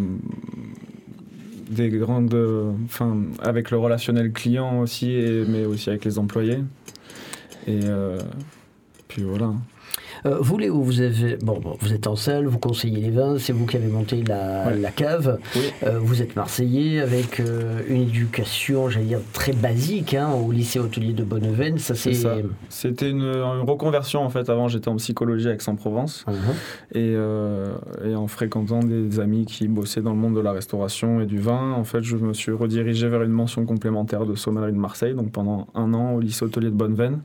des 1.69 1.89
grandes. 1.89 2.33
euh, 2.33 2.71
Enfin, 2.85 3.17
avec 3.41 3.71
le 3.71 3.77
relationnel 3.77 4.31
client 4.31 4.79
aussi, 4.79 5.11
et- 5.11 5.43
mais 5.47 5.65
aussi 5.65 5.89
avec 5.89 6.05
les 6.05 6.17
employés. 6.17 6.59
Et 7.67 7.81
euh, 7.85 8.19
puis 9.07 9.23
voilà. 9.23 9.53
Euh, 10.25 10.37
vous, 10.39 10.57
Léo, 10.57 10.81
vous, 10.81 11.01
avez, 11.01 11.37
bon, 11.37 11.59
bon, 11.59 11.75
vous 11.79 11.93
êtes 11.93 12.05
en 12.07 12.15
salle, 12.15 12.45
vous 12.45 12.59
conseillez 12.59 13.01
les 13.01 13.09
vins, 13.11 13.37
c'est 13.39 13.53
vous 13.53 13.65
qui 13.65 13.77
avez 13.77 13.87
monté 13.87 14.23
la, 14.23 14.67
Ouais. 14.67 14.77
la 14.77 14.91
cave. 14.91 15.39
Oui. 15.55 15.61
Euh, 15.83 15.97
vous 15.99 16.21
êtes 16.21 16.35
Marseillais 16.35 16.99
avec 16.99 17.39
euh, 17.39 17.81
une 17.87 18.01
éducation, 18.01 18.89
j'allais 18.89 19.05
dire, 19.05 19.19
très 19.33 19.53
basique 19.53 20.13
hein, 20.13 20.29
au 20.31 20.51
lycée 20.51 20.79
hôtelier 20.79 21.13
de 21.13 21.23
Bonneveine. 21.23 21.77
Ça, 21.79 21.95
c'est. 21.95 22.13
C'était 22.69 23.09
une, 23.09 23.21
une 23.23 23.69
reconversion 23.69 24.21
en 24.21 24.29
fait. 24.29 24.49
Avant, 24.49 24.67
j'étais 24.67 24.89
en 24.89 24.95
psychologie 24.97 25.47
à 25.49 25.53
Aix-en-Provence. 25.53 26.25
Et, 26.93 27.13
euh, 27.15 27.73
et 28.05 28.15
en 28.15 28.27
fréquentant 28.27 28.79
des 28.79 29.19
amis 29.19 29.45
qui 29.45 29.67
bossaient 29.67 30.01
dans 30.01 30.11
le 30.11 30.17
monde 30.17 30.35
de 30.35 30.41
la 30.41 30.51
restauration 30.51 31.21
et 31.21 31.25
du 31.25 31.39
vin, 31.39 31.71
en 31.73 31.83
fait, 31.83 32.01
je 32.03 32.15
me 32.17 32.33
suis 32.33 32.51
redirigé 32.51 33.07
vers 33.09 33.23
une 33.23 33.31
mention 33.31 33.65
complémentaire 33.65 34.25
de 34.25 34.35
sommellerie 34.35 34.71
de 34.73 34.77
Marseille, 34.77 35.13
donc 35.15 35.31
pendant 35.31 35.67
un 35.73 35.93
an 35.93 36.13
au 36.13 36.19
lycée 36.19 36.45
hôtelier 36.45 36.67
de 36.69 36.75
Bonneveine, 36.75 37.21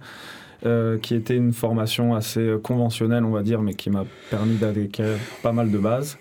euh, 0.64 0.98
qui 0.98 1.14
était 1.14 1.36
une 1.36 1.52
formation 1.52 2.14
assez 2.14 2.54
conventionnelle, 2.62 3.24
on 3.24 3.30
va 3.30 3.42
dire, 3.42 3.60
mais 3.62 3.74
qui 3.74 3.90
m'a 3.90 4.04
permis 4.30 4.56
d'acquérir 4.56 5.18
pas 5.42 5.52
mal 5.52 5.70
de 5.70 5.78
bases. 5.78 6.18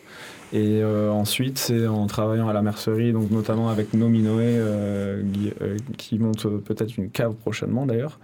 Et 0.54 0.82
euh, 0.82 1.12
ensuite, 1.12 1.58
c'est 1.58 1.88
en 1.88 2.06
travaillant 2.06 2.48
à 2.48 2.54
la 2.54 2.62
mercerie, 2.62 3.12
donc 3.12 3.32
notamment 3.32 3.70
avec 3.70 3.94
Nomi 3.94 4.22
Noé, 4.22 4.56
euh, 4.58 5.22
euh, 5.62 5.78
qui 5.98 6.20
monte 6.20 6.48
peut-être 6.64 6.98
une 6.98 7.10
cave 7.10 7.34
prochainement 7.34 7.86
d'ailleurs, 7.86 8.20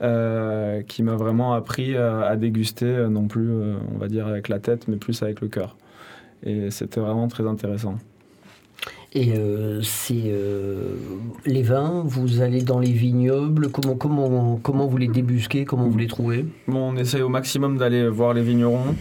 euh, 0.00 0.82
qui 0.82 1.02
m'a 1.02 1.16
vraiment 1.16 1.54
appris 1.54 1.96
à, 1.96 2.36
déguster, 2.36 2.86
euh, 2.86 3.08
non 3.08 3.26
plus, 3.26 3.50
euh, 3.50 3.76
on 3.94 3.98
va 3.98 4.08
dire, 4.08 4.26
avec 4.26 4.48
la 4.48 4.58
tête, 4.58 4.86
mais 4.88 4.96
plus 4.96 5.22
avec 5.22 5.40
le 5.40 5.48
cœur. 5.48 5.76
Et 6.44 6.70
c'était 6.70 7.00
vraiment 7.00 7.28
très 7.28 7.46
intéressant. 7.46 7.96
Et 9.18 9.32
euh, 9.34 9.80
c'est 9.82 10.24
euh, 10.26 10.94
les 11.46 11.62
vins, 11.62 12.02
vous 12.04 12.42
allez 12.42 12.60
dans 12.60 12.78
les 12.78 12.92
vignobles, 12.92 13.70
comment, 13.70 13.94
comment, 13.94 14.60
comment 14.62 14.86
vous 14.86 14.98
les 14.98 15.08
débusquez, 15.08 15.64
comment 15.64 15.88
vous 15.88 15.96
les 15.96 16.06
trouvez? 16.06 16.44
Bon, 16.68 16.92
on 16.92 16.96
essaye 16.98 17.22
au 17.22 17.30
maximum 17.30 17.78
d'aller 17.78 18.06
voir 18.10 18.34
les 18.34 18.42
vignerons. 18.42 18.94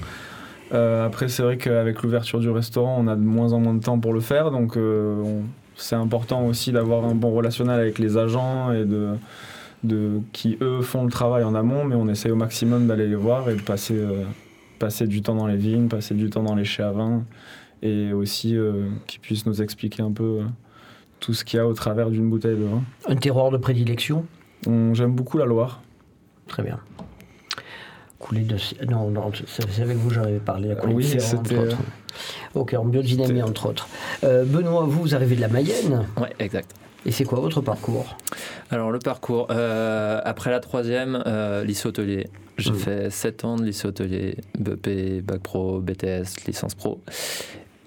Euh, 0.74 1.06
après, 1.06 1.28
c'est 1.28 1.44
vrai 1.44 1.58
qu'avec 1.58 2.02
l'ouverture 2.02 2.40
du 2.40 2.50
restaurant, 2.50 2.96
on 2.98 3.08
a 3.08 3.18
de 3.18 3.22
moins 3.22 3.52
en 3.52 3.60
moins 3.60 3.74
de 3.74 3.84
temps 3.84 4.00
pour 4.00 4.14
le 4.14 4.22
faire. 4.22 4.52
Donc, 4.52 4.78
on- 4.78 5.42
c'est 5.76 5.98
important 5.98 6.46
aussi 6.46 6.72
d'avoir 6.72 7.04
un 7.04 7.14
bon 7.14 7.32
relationnel 7.36 7.78
avec 7.78 8.00
les 8.00 8.16
agents 8.16 8.72
et 8.72 8.86
de, 8.86 10.22
qui, 10.32 10.58
eux, 10.62 10.80
font 10.82 11.04
le 11.04 11.12
travail 11.12 11.44
en 11.44 11.56
amont. 11.56 11.84
Mais 11.84 11.96
on 11.96 12.08
essaye 12.08 12.32
au 12.32 12.38
maximum 12.38 12.88
d'aller 12.88 13.08
les 13.08 13.16
voir 13.16 13.50
et 13.50 13.56
de 13.56 13.62
passer, 13.62 14.00
passer 14.80 15.08
du 15.08 15.22
temps 15.22 15.36
dans 15.36 15.48
les 15.48 15.58
vignes, 15.58 15.90
passer 15.90 16.16
du 16.16 16.30
temps 16.30 16.44
dans 16.44 16.56
les 16.56 16.64
chais 16.64 16.84
à 16.84 16.92
vin. 16.92 17.24
Et 17.82 18.14
aussi 18.14 18.56
euh, 18.58 18.90
qu'ils 19.08 19.20
puissent 19.20 19.46
nous 19.46 19.62
expliquer 19.62 20.02
un 20.02 20.12
peu 20.12 20.40
euh, 20.42 20.44
tout 21.20 21.34
ce 21.34 21.44
qu'il 21.46 21.58
y 21.58 21.60
a 21.60 21.68
au 21.68 21.74
travers 21.74 22.10
d'une 22.10 22.30
bouteille 22.30 22.58
de 22.58 22.64
vin. 22.64 22.84
Un 23.08 23.16
terroir 23.16 23.52
de 23.52 23.58
prédilection? 23.58 24.26
On- 24.68 24.94
J'aime 24.94 25.14
beaucoup 25.14 25.38
la 25.38 25.46
Loire. 25.46 25.82
Très 26.48 26.64
bien. 26.64 26.80
Coulée 28.20 28.42
de... 28.42 28.56
Non, 28.90 29.10
non 29.12 29.32
c'est 29.46 29.82
avec 29.82 29.98
vous 29.98 30.08
que 30.10 30.14
j'en 30.16 30.24
avais 30.24 30.40
parlé, 30.40 30.70
la 30.70 30.76
coulée 30.76 30.94
Oui, 30.94 31.04
de 31.10 31.16
entre 31.16 31.26
c'était- 31.26 31.58
autres. 31.58 31.78
Ok, 32.54 32.74
en 32.74 32.86
biodynamie, 32.86 33.42
entre 33.42 33.68
autres. 33.68 33.88
Euh, 34.24 34.46
Benoît, 34.46 34.84
vous, 34.86 35.02
vous 35.02 35.16
arrivez 35.16 35.36
de 35.36 35.42
la 35.42 35.50
Mayenne? 35.50 36.08
Ouais, 36.20 36.30
exact. 36.40 36.72
Et 37.06 37.12
c'est 37.12 37.26
quoi 37.26 37.40
votre 37.40 37.62
parcours? 37.62 38.16
Alors 38.72 38.90
le 38.92 39.00
parcours, 39.00 39.48
euh, 39.52 40.22
après 40.24 40.50
la 40.50 40.60
troisième, 40.62 41.22
euh, 41.28 41.64
lycée 41.64 41.88
hôtelier. 41.88 42.28
J'ai 42.58 42.72
Mhm. 42.72 42.78
fait 42.78 43.10
7 43.12 43.44
ans 43.46 43.58
de 43.58 43.66
lycée 43.66 43.86
hôtelier, 43.88 44.38
BEP, 44.58 45.22
Bac 45.22 45.42
Pro, 45.42 45.82
BTS, 45.82 46.48
licence 46.48 46.74
pro. 46.74 47.02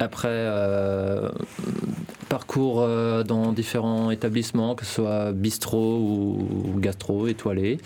Après, 0.00 0.28
euh, 0.30 1.28
parcours 2.28 2.80
euh, 2.80 3.24
dans 3.24 3.52
différents 3.52 4.10
établissements, 4.10 4.74
que 4.74 4.84
ce 4.84 4.94
soit 4.94 5.32
bistrot 5.32 5.96
ou, 5.98 6.78
gastro, 6.78 7.26
étoilé. 7.26 7.78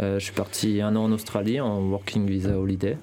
Euh, 0.00 0.18
je 0.18 0.24
suis 0.24 0.34
parti 0.34 0.80
un 0.80 0.96
an 0.96 1.04
en 1.04 1.12
Australie 1.12 1.60
en 1.60 1.80
Working 1.80 2.26
Visa 2.26 2.58
Holiday, 2.58 2.96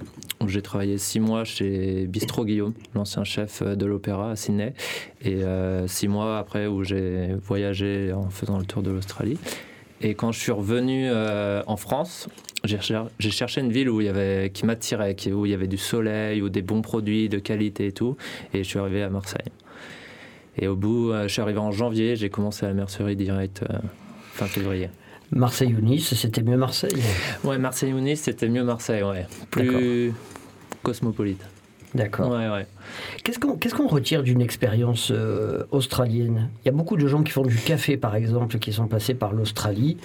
j'ai 0.46 0.62
travaillé 0.62 0.98
six 0.98 1.20
mois 1.20 1.44
chez 1.44 2.06
Bistro 2.08 2.46
Guillaume, 2.46 2.74
l'ancien 2.94 3.24
chef 3.24 3.64
de 3.64 3.86
l'opéra 3.86 4.32
à 4.32 4.36
Sydney, 4.36 4.74
et 5.22 5.44
euh, 5.44 5.88
six 5.88 6.08
mois 6.08 6.38
après 6.38 6.68
où 6.68 6.84
j'ai 6.84 7.36
voyagé 7.44 8.14
en 8.14 8.30
faisant 8.30 8.60
le 8.60 8.66
tour 8.66 8.84
de 8.84 8.92
l'Australie. 8.92 9.38
Et 10.02 10.14
quand 10.14 10.32
je 10.32 10.40
suis 10.40 10.52
revenu 10.52 11.08
euh, 11.10 11.64
en 11.66 11.76
France, 11.76 12.30
j'ai 12.68 12.80
cher- 12.82 13.08
j'ai 13.20 13.32
cherché 13.32 13.62
une 13.62 13.72
ville 13.72 13.90
où 13.90 14.02
il 14.02 14.06
y 14.06 14.10
avait, 14.10 14.52
qui 14.54 14.66
m'attirait, 14.66 15.16
où 15.32 15.46
il 15.46 15.52
y 15.52 15.56
avait 15.56 15.68
du 15.68 15.78
soleil, 15.78 16.42
ou 16.42 16.50
des 16.50 16.62
bons 16.62 16.82
produits 16.82 17.30
de 17.30 17.40
qualité 17.40 17.88
et 17.88 17.92
tout. 17.92 18.18
Et 18.54 18.64
je 18.64 18.68
suis 18.68 18.80
arrivé 18.80 19.02
à 19.04 19.10
Marseille. 19.10 19.48
Et 20.60 20.68
au 20.68 20.76
bout, 20.76 21.12
euh, 21.12 21.24
je 21.28 21.34
suis 21.34 21.42
arrivé 21.42 21.60
en 21.60 21.72
janvier, 21.72 22.16
j'ai 22.16 22.30
commencé 22.30 22.66
à 22.66 22.70
la 22.70 22.74
mercerie 22.76 23.16
direct 23.16 23.64
euh, 23.64 23.78
fin 24.34 24.48
février. 24.48 24.90
Marseille 25.32 25.76
ou 25.78 25.82
Nice, 25.82 26.14
c'était 26.16 26.42
mieux 26.42 26.58
Marseille? 26.58 26.96
Ouais, 27.44 27.58
Marseille 27.58 27.94
ou 27.94 28.00
Nice, 28.00 28.22
c'était 28.22 28.48
mieux 28.48 28.64
Marseille, 28.64 29.04
ouais. 29.04 29.28
Plus 29.52 30.14
cosmopolite. 30.84 31.42
D'accord. 31.96 32.32
Ouais, 32.32 32.50
ouais. 32.50 32.68
Qu'est-ce 33.24 33.40
qu'on 33.40 33.88
retire 33.88 34.22
d'une 34.22 34.42
expérience 34.42 35.10
euh, 35.12 35.64
australienne? 35.72 36.50
Il 36.64 36.68
y 36.68 36.70
a 36.70 36.74
beaucoup 36.74 36.98
de 36.98 37.08
gens 37.08 37.24
qui 37.24 37.32
font 37.32 37.44
du 37.44 37.56
café, 37.56 37.98
par 37.98 38.16
exemple, 38.16 38.60
qui 38.60 38.74
sont 38.74 38.88
passés 38.88 39.14
par 39.14 39.34
l'Australie. 39.34 39.98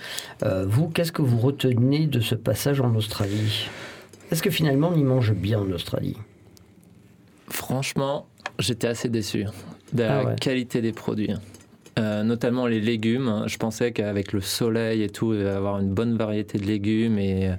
Euh, 0.44 0.64
vous, 0.66 0.88
qu'est-ce 0.88 1.12
que 1.12 1.22
vous 1.22 1.38
retenez 1.38 2.06
de 2.06 2.20
ce 2.20 2.34
passage 2.34 2.80
en 2.80 2.94
Australie? 2.94 3.68
Est-ce 4.30 4.42
que 4.42 4.50
finalement 4.50 4.90
on 4.94 4.96
y 4.96 5.02
mange 5.02 5.32
bien 5.32 5.60
en 5.60 5.70
Australie? 5.72 6.16
Franchement, 7.48 8.26
j'étais 8.58 8.86
assez 8.86 9.08
déçu 9.08 9.44
de 9.92 10.02
la 10.02 10.20
Ah 10.20 10.24
ouais. 10.24 10.36
qualité 10.40 10.80
des 10.80 10.92
produits. 10.92 11.34
Euh, 11.98 12.22
notamment 12.22 12.66
les 12.66 12.80
légumes. 12.80 13.44
Je 13.46 13.58
pensais 13.58 13.92
qu'avec 13.92 14.32
le 14.32 14.40
soleil 14.40 15.02
et 15.02 15.10
tout, 15.10 15.34
il 15.34 15.42
y 15.42 15.46
avoir 15.46 15.78
une 15.78 15.92
bonne 15.92 16.16
variété 16.16 16.56
de 16.58 16.64
légumes. 16.64 17.18
Et 17.18 17.50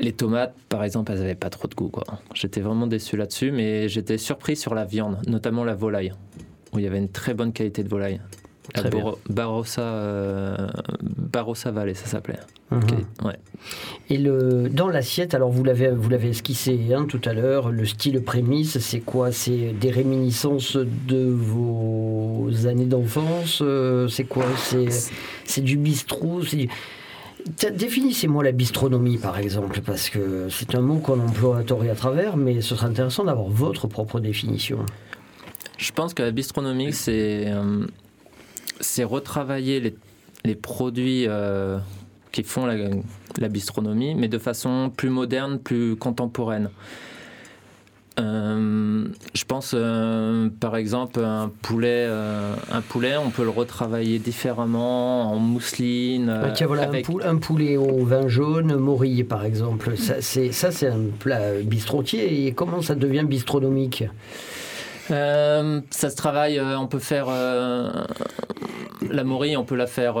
les 0.00 0.12
tomates, 0.12 0.54
par 0.68 0.82
exemple, 0.84 1.12
elles 1.12 1.18
n'avaient 1.20 1.34
pas 1.34 1.50
trop 1.50 1.68
de 1.68 1.74
goût. 1.74 1.88
quoi. 1.88 2.04
J'étais 2.34 2.60
vraiment 2.60 2.86
déçu 2.86 3.16
là-dessus, 3.16 3.52
mais 3.52 3.88
j'étais 3.88 4.18
surpris 4.18 4.56
sur 4.56 4.74
la 4.74 4.84
viande, 4.84 5.18
notamment 5.26 5.62
la 5.64 5.74
volaille, 5.74 6.12
où 6.72 6.78
il 6.78 6.84
y 6.84 6.86
avait 6.88 6.98
une 6.98 7.08
très 7.10 7.34
bonne 7.34 7.52
qualité 7.52 7.82
de 7.84 7.88
volaille. 7.88 8.20
La 8.74 8.82
Très 8.82 8.90
bien. 8.90 9.00
Boro- 9.00 9.18
Barossa, 9.28 9.82
euh, 9.82 10.68
Barossa 11.02 11.72
Valley, 11.72 11.94
ça 11.94 12.06
s'appelait. 12.06 12.38
Mhm. 12.70 12.80
Ouais. 13.24 13.36
Et 14.10 14.16
le, 14.16 14.68
dans 14.68 14.86
l'assiette, 14.86 15.34
alors 15.34 15.50
vous 15.50 15.64
l'avez, 15.64 15.90
vous 15.90 16.08
l'avez 16.08 16.28
esquissé 16.28 16.78
hein, 16.94 17.04
tout 17.08 17.20
à 17.24 17.32
l'heure, 17.32 17.70
le 17.72 17.84
style 17.84 18.22
prémisse, 18.22 18.78
c'est 18.78 19.00
quoi? 19.00 19.32
C'est 19.32 19.72
des 19.72 19.90
réminiscences 19.90 20.76
de 20.76 21.24
vos 21.30 22.48
années 22.66 22.84
d'enfance 22.86 23.58
euh, 23.60 24.06
C'est 24.06 24.24
quoi? 24.24 24.44
C'est, 24.56 24.86
c'est 25.44 25.62
du 25.62 25.76
bistrot 25.76 26.42
c'est 26.44 26.56
du- 26.56 26.68
Définissez-moi 27.72 28.44
la 28.44 28.52
bistronomie, 28.52 29.18
par 29.18 29.38
exemple, 29.38 29.80
parce 29.80 30.10
que 30.10 30.48
c'est 30.50 30.74
un 30.74 30.80
mot 30.80 30.98
qu'on 30.98 31.20
emploie 31.20 31.58
à 31.58 31.62
tort 31.62 31.84
et 31.84 31.90
à 31.90 31.94
travers, 31.94 32.36
mais 32.36 32.60
ce 32.60 32.74
serait 32.74 32.86
intéressant 32.86 33.24
d'avoir 33.24 33.48
votre 33.48 33.86
propre 33.86 34.20
définition. 34.20 34.78
Je 35.78 35.92
pense 35.92 36.14
que 36.14 36.22
la 36.22 36.30
bistronomie, 36.30 36.92
c'est 36.92 37.46
euh, 37.46 37.86
retravailler 39.04 39.80
les, 39.80 39.96
les 40.44 40.54
produits 40.54 41.26
euh, 41.26 41.78
qui 42.32 42.42
font 42.42 42.66
la 42.66 43.48
bistronomie, 43.48 44.14
mais 44.14 44.28
de 44.28 44.38
façon 44.38 44.90
plus 44.94 45.10
moderne, 45.10 45.58
plus 45.58 45.96
contemporaine. 45.96 46.70
Euh, 48.20 49.04
je 49.34 49.44
pense, 49.44 49.72
euh, 49.74 50.48
par 50.60 50.76
exemple, 50.76 51.20
un 51.24 51.50
poulet, 51.62 52.04
euh, 52.08 52.54
un 52.70 52.80
poulet, 52.82 53.16
on 53.16 53.30
peut 53.30 53.44
le 53.44 53.50
retravailler 53.50 54.18
différemment 54.18 55.32
en 55.32 55.38
mousseline. 55.38 56.32
Tiens, 56.54 56.66
voilà, 56.66 56.82
avec- 56.84 57.08
un, 57.08 57.12
pou- 57.12 57.20
un 57.24 57.36
poulet 57.36 57.76
au 57.76 58.04
vin 58.04 58.28
jaune, 58.28 58.76
morille, 58.76 59.24
par 59.24 59.44
exemple. 59.44 59.96
Ça, 59.96 60.16
c'est, 60.20 60.52
ça, 60.52 60.70
c'est 60.70 60.88
un 60.88 61.00
plat 61.18 61.54
bistrotier. 61.64 62.46
Et 62.46 62.52
comment 62.52 62.82
ça 62.82 62.94
devient 62.94 63.24
bistronomique? 63.26 64.04
Euh, 65.10 65.80
ça 65.90 66.10
se 66.10 66.16
travaille, 66.16 66.58
euh, 66.58 66.78
on 66.78 66.86
peut 66.86 67.00
faire 67.00 67.26
euh, 67.28 67.90
la 69.10 69.24
morille, 69.24 69.56
on 69.56 69.64
peut 69.64 69.74
la 69.74 69.88
faire, 69.88 70.14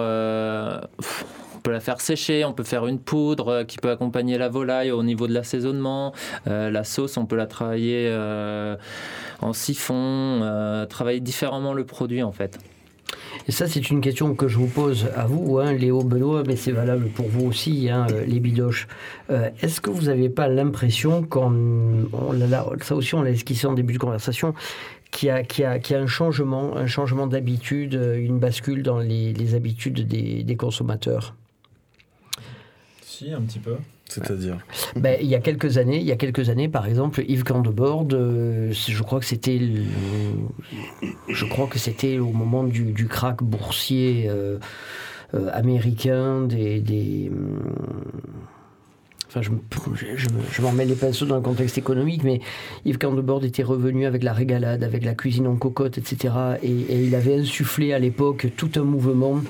on 1.60 1.62
peut 1.62 1.72
la 1.72 1.80
faire 1.80 2.00
sécher, 2.00 2.46
on 2.46 2.54
peut 2.54 2.64
faire 2.64 2.86
une 2.86 2.98
poudre 2.98 3.48
euh, 3.48 3.64
qui 3.64 3.76
peut 3.76 3.90
accompagner 3.90 4.38
la 4.38 4.48
volaille 4.48 4.92
au 4.92 5.02
niveau 5.02 5.26
de 5.26 5.34
l'assaisonnement. 5.34 6.14
Euh, 6.46 6.70
la 6.70 6.84
sauce, 6.84 7.18
on 7.18 7.26
peut 7.26 7.36
la 7.36 7.46
travailler 7.46 8.06
euh, 8.08 8.76
en 9.42 9.52
siphon, 9.52 10.40
travailler 10.88 11.20
différemment 11.20 11.74
le 11.74 11.84
produit 11.84 12.22
en 12.22 12.32
fait. 12.32 12.58
Et 13.46 13.52
ça, 13.52 13.66
c'est 13.66 13.90
une 13.90 14.00
question 14.00 14.34
que 14.34 14.48
je 14.48 14.56
vous 14.56 14.68
pose 14.68 15.08
à 15.14 15.26
vous, 15.26 15.58
hein, 15.58 15.74
Léo 15.74 16.02
Benoît, 16.02 16.44
mais 16.46 16.56
c'est 16.56 16.72
valable 16.72 17.08
pour 17.08 17.28
vous 17.28 17.46
aussi, 17.46 17.90
hein, 17.90 18.06
les 18.26 18.40
bidoches. 18.40 18.86
Est-ce 19.28 19.80
que 19.80 19.90
vous 19.90 20.04
n'avez 20.04 20.28
pas 20.28 20.48
l'impression, 20.48 21.26
ça 22.82 22.94
aussi 22.94 23.14
on 23.14 23.22
l'a 23.22 23.30
esquissé 23.30 23.66
en 23.66 23.74
début 23.74 23.94
de 23.94 23.98
conversation, 23.98 24.54
qu'il 25.10 25.28
y 25.28 25.64
a, 25.64 25.98
un 25.98 26.06
changement, 26.06 26.76
un 26.76 26.86
changement 26.86 27.26
d'habitude, 27.26 27.94
une 27.94 28.38
bascule 28.38 28.82
dans 28.82 28.98
les, 28.98 29.54
habitudes 29.54 30.06
des, 30.06 30.44
des 30.44 30.56
consommateurs? 30.56 31.34
Un 33.32 33.42
petit 33.42 33.58
peu. 33.58 33.76
C'est-à-dire 34.06 34.58
Ben, 34.96 35.16
il 35.20 35.28
y 35.28 35.34
a 35.34 35.40
quelques 35.40 35.78
années, 35.78 35.98
il 35.98 36.06
y 36.06 36.10
a 36.12 36.16
quelques 36.16 36.48
années, 36.48 36.68
par 36.68 36.86
exemple, 36.86 37.22
Yves 37.28 37.44
Candebord, 37.44 38.08
euh, 38.12 38.72
je 38.72 39.02
crois 39.02 39.20
que 39.20 39.26
c'était, 39.26 39.58
le- 39.58 39.84
je 41.28 41.44
crois 41.44 41.66
que 41.68 41.78
c'était 41.78 42.18
au 42.18 42.30
moment 42.32 42.64
du, 42.64 42.92
du 42.92 43.06
krach 43.06 43.36
boursier 43.42 44.26
euh, 44.28 44.58
euh, 45.34 45.48
américain, 45.52 46.42
des, 46.42 46.80
des, 46.80 47.30
hum, 47.32 47.60
Enfin, 49.28 49.42
je, 49.42 49.50
me- 49.50 49.60
je, 49.94 50.06
je 50.16 50.28
me- 50.30 50.42
je 50.50 50.60
m'en 50.60 50.72
mets 50.72 50.84
les 50.86 50.96
pinceaux 50.96 51.24
dans 51.24 51.36
le 51.36 51.40
contexte 51.40 51.78
économique, 51.78 52.24
mais 52.24 52.40
Yves 52.84 52.98
Candebord 52.98 53.44
était 53.44 53.62
revenu 53.62 54.04
avec 54.06 54.24
la 54.24 54.32
régalade, 54.32 54.82
avec 54.82 55.04
la 55.04 55.14
cuisine 55.14 55.46
en 55.46 55.54
cocotte, 55.54 55.98
etc. 55.98 56.34
Et, 56.64 56.68
et 56.72 57.04
il 57.04 57.14
avait 57.14 57.36
insufflé 57.38 57.92
à 57.92 58.00
l'époque 58.00 58.48
tout 58.56 58.70
un 58.74 58.82
mouvement, 58.82 59.40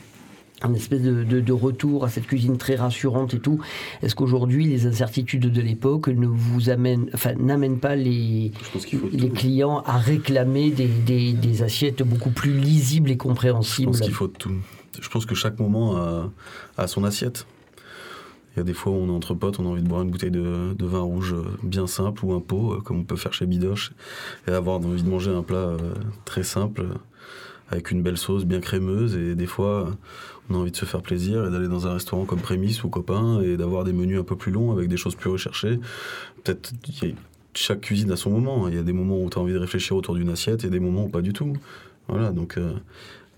un 0.62 0.74
espèce 0.74 1.02
de, 1.02 1.24
de- 1.24 1.40
de 1.40 1.52
retour 1.52 2.04
à 2.04 2.08
cette 2.08 2.26
cuisine 2.26 2.58
très 2.58 2.74
rassurante 2.76 3.32
et 3.34 3.38
tout. 3.38 3.60
Est-ce 4.02 4.14
qu'aujourd'hui, 4.14 4.66
les 4.66 4.86
incertitudes 4.86 5.50
de 5.50 5.60
l'époque 5.60 6.08
ne 6.08 6.26
vous 6.26 6.70
amènent, 6.70 7.08
enfin, 7.14 7.32
n'amènent 7.34 7.78
pas 7.80 7.96
les, 7.96 8.52
Je 8.74 8.96
tout. 8.98 9.28
clients 9.34 9.82
à 9.86 9.96
réclamer 9.98 10.70
des, 10.70 10.86
des- 10.88 11.32
des 11.32 11.62
assiettes 11.62 12.02
beaucoup 12.02 12.30
plus 12.30 12.52
lisibles 12.52 13.10
et 13.10 13.14
Je 13.14 13.18
compréhensibles 13.18 13.90
pense 13.92 14.00
qu'il 14.00 14.12
faut 14.12 14.28
tout. 14.28 14.52
Je 15.00 15.08
pense 15.08 15.24
que 15.24 15.34
chaque 15.34 15.58
moment 15.58 15.96
a, 15.96 16.30
a 16.76 16.86
son 16.86 17.04
assiette. 17.04 17.46
Il 18.54 18.58
y 18.58 18.60
a 18.60 18.64
des 18.64 18.74
fois 18.74 18.90
où 18.92 18.96
on 18.96 19.06
est 19.06 19.12
entre 19.16 19.34
potes, 19.34 19.60
on 19.60 19.64
a 19.64 19.68
envie 19.68 19.82
de 19.82 19.88
boire 19.88 20.02
une 20.02 20.10
bouteille 20.10 20.32
de, 20.32 20.74
de 20.76 20.86
vin 20.86 20.98
rouge 21.00 21.34
bien 21.62 21.86
simple 21.86 22.24
ou 22.24 22.32
un 22.34 22.40
pot, 22.40 22.72
euh, 22.74 22.80
comme 22.80 22.98
on 22.98 23.04
peut 23.04 23.14
faire 23.16 23.32
chez 23.32 23.46
Bidoche, 23.46 23.92
et 24.48 24.50
avoir 24.50 24.76
envie 24.78 25.02
de 25.04 25.08
manger 25.08 25.30
un 25.30 25.44
plat 25.44 25.56
euh, 25.58 25.78
très 26.24 26.42
simple, 26.42 26.84
avec 27.70 27.92
une 27.92 28.02
belle 28.02 28.16
sauce 28.18 28.44
bien 28.44 28.58
crémeuse. 28.58 29.14
Et 29.14 29.36
des 29.36 29.46
fois, 29.46 29.96
on 30.50 30.54
a 30.54 30.58
envie 30.58 30.70
de 30.70 30.76
se 30.76 30.84
faire 30.84 31.02
plaisir 31.02 31.46
et 31.46 31.50
d'aller 31.50 31.68
dans 31.68 31.86
un 31.86 31.94
restaurant 31.94 32.24
comme 32.24 32.40
Prémisse 32.40 32.82
ou 32.84 32.88
Copain 32.88 33.40
et 33.40 33.56
d'avoir 33.56 33.84
des 33.84 33.92
menus 33.92 34.18
un 34.18 34.24
peu 34.24 34.36
plus 34.36 34.52
longs 34.52 34.72
avec 34.72 34.88
des 34.88 34.96
choses 34.96 35.14
plus 35.14 35.30
recherchées. 35.30 35.78
Peut-être 36.42 36.72
chaque 37.54 37.80
cuisine 37.80 38.10
a 38.10 38.16
son 38.16 38.30
moment. 38.30 38.68
Il 38.68 38.74
y 38.74 38.78
a 38.78 38.82
des 38.82 38.92
moments 38.92 39.22
où 39.22 39.30
tu 39.30 39.38
as 39.38 39.40
envie 39.40 39.52
de 39.52 39.58
réfléchir 39.58 39.96
autour 39.96 40.14
d'une 40.14 40.28
assiette 40.28 40.64
et 40.64 40.70
des 40.70 40.80
moments 40.80 41.04
où 41.04 41.08
pas 41.08 41.22
du 41.22 41.32
tout. 41.32 41.52
Voilà, 42.08 42.32
donc 42.32 42.58
euh, 42.58 42.72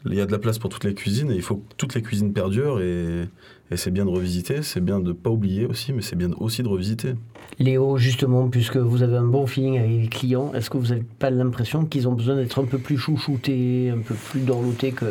il 0.07 0.15
y 0.15 0.21
a 0.21 0.27
de 0.27 0.33
la 0.33 0.39
place 0.39 0.59
pour 0.59 0.71
toutes 0.71 0.85
les 0.85 0.95
cuisines 0.95 1.31
et 1.31 1.37
il 1.37 1.43
faut 1.43 1.57
que 1.57 1.75
toutes 1.77 1.95
les 1.95 2.03
cuisines 2.03 2.33
perdurent 2.33 2.81
et, 2.81 3.29
et 3.71 3.77
c'est 3.77 3.91
bien 3.91 4.07
de 4.07 4.11
revisiter, 4.11 4.63
c'est 4.63 4.81
bien 4.83 4.99
de 4.99 5.09
ne 5.09 5.13
pas 5.13 5.31
oublier 5.31 5.67
aussi, 5.67 5.93
mais 5.93 6.03
c'est 6.03 6.17
bien 6.17 6.31
aussi 6.39 6.63
de 6.63 6.69
revisiter. 6.69 7.15
Léo, 7.59 7.99
justement, 7.99 8.49
puisque 8.49 8.79
vous 8.79 9.03
avez 9.03 9.17
un 9.17 9.27
bon 9.27 9.47
feeling 9.47 9.79
avec 9.79 9.91
les 9.91 10.09
clients, 10.09 10.53
est-ce 10.55 10.71
que 10.71 10.79
vous 10.79 10.89
n'avez 10.89 11.05
pas 11.19 11.29
l'impression 11.29 11.85
qu'ils 11.85 12.09
ont 12.09 12.13
besoin 12.13 12.37
d'être 12.37 12.59
un 12.59 12.65
peu 12.65 12.79
plus 12.79 12.97
chouchoutés, 12.97 13.91
un 13.91 14.01
peu 14.01 14.15
plus 14.15 14.41
dorlotés 14.41 14.93
que, 14.93 15.05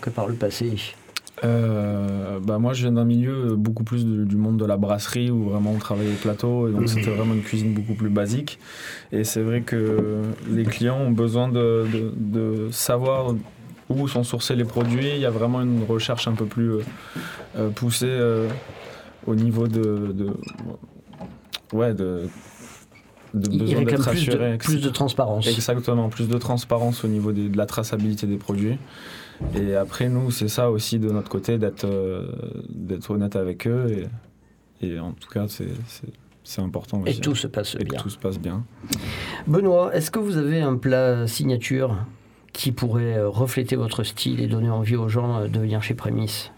que 0.00 0.08
par 0.08 0.26
le 0.26 0.34
passé? 0.34 0.72
Euh, 1.44 2.38
bah 2.40 2.58
moi, 2.58 2.72
je 2.72 2.82
viens 2.82 2.92
d'un 2.92 3.04
milieu 3.04 3.54
beaucoup 3.56 3.84
plus 3.84 4.04
du, 4.06 4.24
du 4.24 4.36
monde 4.36 4.56
de 4.58 4.64
la 4.64 4.76
brasserie 4.76 5.30
où 5.30 5.44
vraiment 5.50 5.72
on 5.72 5.78
travaillait 5.78 6.12
au 6.12 6.16
plateau 6.16 6.68
et 6.68 6.72
donc 6.72 6.88
c'était 6.88 7.10
vraiment 7.10 7.34
une 7.34 7.42
cuisine 7.42 7.74
beaucoup 7.74 7.94
plus 7.94 8.08
basique. 8.08 8.58
Et 9.12 9.22
c'est 9.24 9.42
vrai 9.42 9.60
que 9.60 10.22
les 10.50 10.64
clients 10.64 10.98
ont 10.98 11.10
besoin 11.10 11.48
de, 11.48 11.86
de- 11.92 12.12
de 12.16 12.68
savoir 12.70 13.34
où 13.90 14.08
sont 14.08 14.24
sourcés 14.24 14.56
les 14.56 14.64
produits. 14.64 15.10
Il 15.14 15.20
y 15.20 15.26
a 15.26 15.30
vraiment 15.30 15.60
une 15.62 15.84
recherche 15.88 16.26
un 16.26 16.32
peu 16.32 16.46
plus 16.46 16.70
euh, 16.72 16.80
euh, 17.58 17.68
poussée. 17.70 18.06
euh, 18.08 18.48
au 19.26 19.34
niveau 19.34 19.66
de, 19.66 20.12
de- 20.14 20.32
ouais 21.72 21.94
de, 21.94 22.28
de 23.34 23.48
besoin 23.58 23.78
d'être 23.84 23.96
plus 24.12 24.20
de, 24.26 24.32
plus 24.66 24.80
de 24.80 24.88
transparence. 24.90 25.46
Exactement, 25.48 26.08
plus 26.08 26.28
de 26.28 26.38
transparence 26.38 27.04
au 27.04 27.08
niveau 27.08 27.32
des- 27.32 27.48
de 27.48 27.56
la 27.56 27.66
traçabilité 27.66 28.26
des 28.28 28.36
produits. 28.36 28.78
Et 29.54 29.74
après, 29.74 30.08
nous, 30.08 30.30
c'est 30.30 30.48
ça 30.48 30.70
aussi 30.70 30.98
de 30.98 31.10
notre 31.10 31.28
côté, 31.28 31.58
d'être 31.58 31.84
euh, 31.84 32.26
d'être 32.68 33.10
honnête 33.10 33.36
avec 33.36 33.66
eux. 33.66 34.06
Et, 34.82 34.86
et 34.94 34.98
en 34.98 35.12
tout 35.12 35.28
cas, 35.28 35.46
c'est- 35.48 35.66
important 36.60 37.02
Et 37.06 37.10
aussi. 37.10 37.20
tout 37.20 37.34
se 37.34 37.46
passe 37.48 37.74
Et 37.74 37.78
que 37.78 37.90
bien. 37.90 37.98
tout 38.00 38.08
se 38.08 38.18
passe 38.18 38.38
bien. 38.38 38.64
Benoît, 39.48 39.94
est-ce 39.94 40.10
que 40.12 40.18
vous 40.20 40.36
avez 40.36 40.60
un 40.60 40.76
plat 40.76 41.26
signature 41.26 41.96
qui 42.52 42.70
pourrait 42.72 43.18
euh, 43.18 43.28
refléter 43.28 43.74
votre 43.76 44.04
style 44.04 44.40
et 44.40 44.46
donner 44.46 44.70
envie 44.70 44.96
aux 44.96 45.08
gens 45.08 45.40
euh, 45.40 45.48
de 45.48 45.58
venir 45.58 45.82
chez 45.82 45.94
Prémisse 45.94 46.52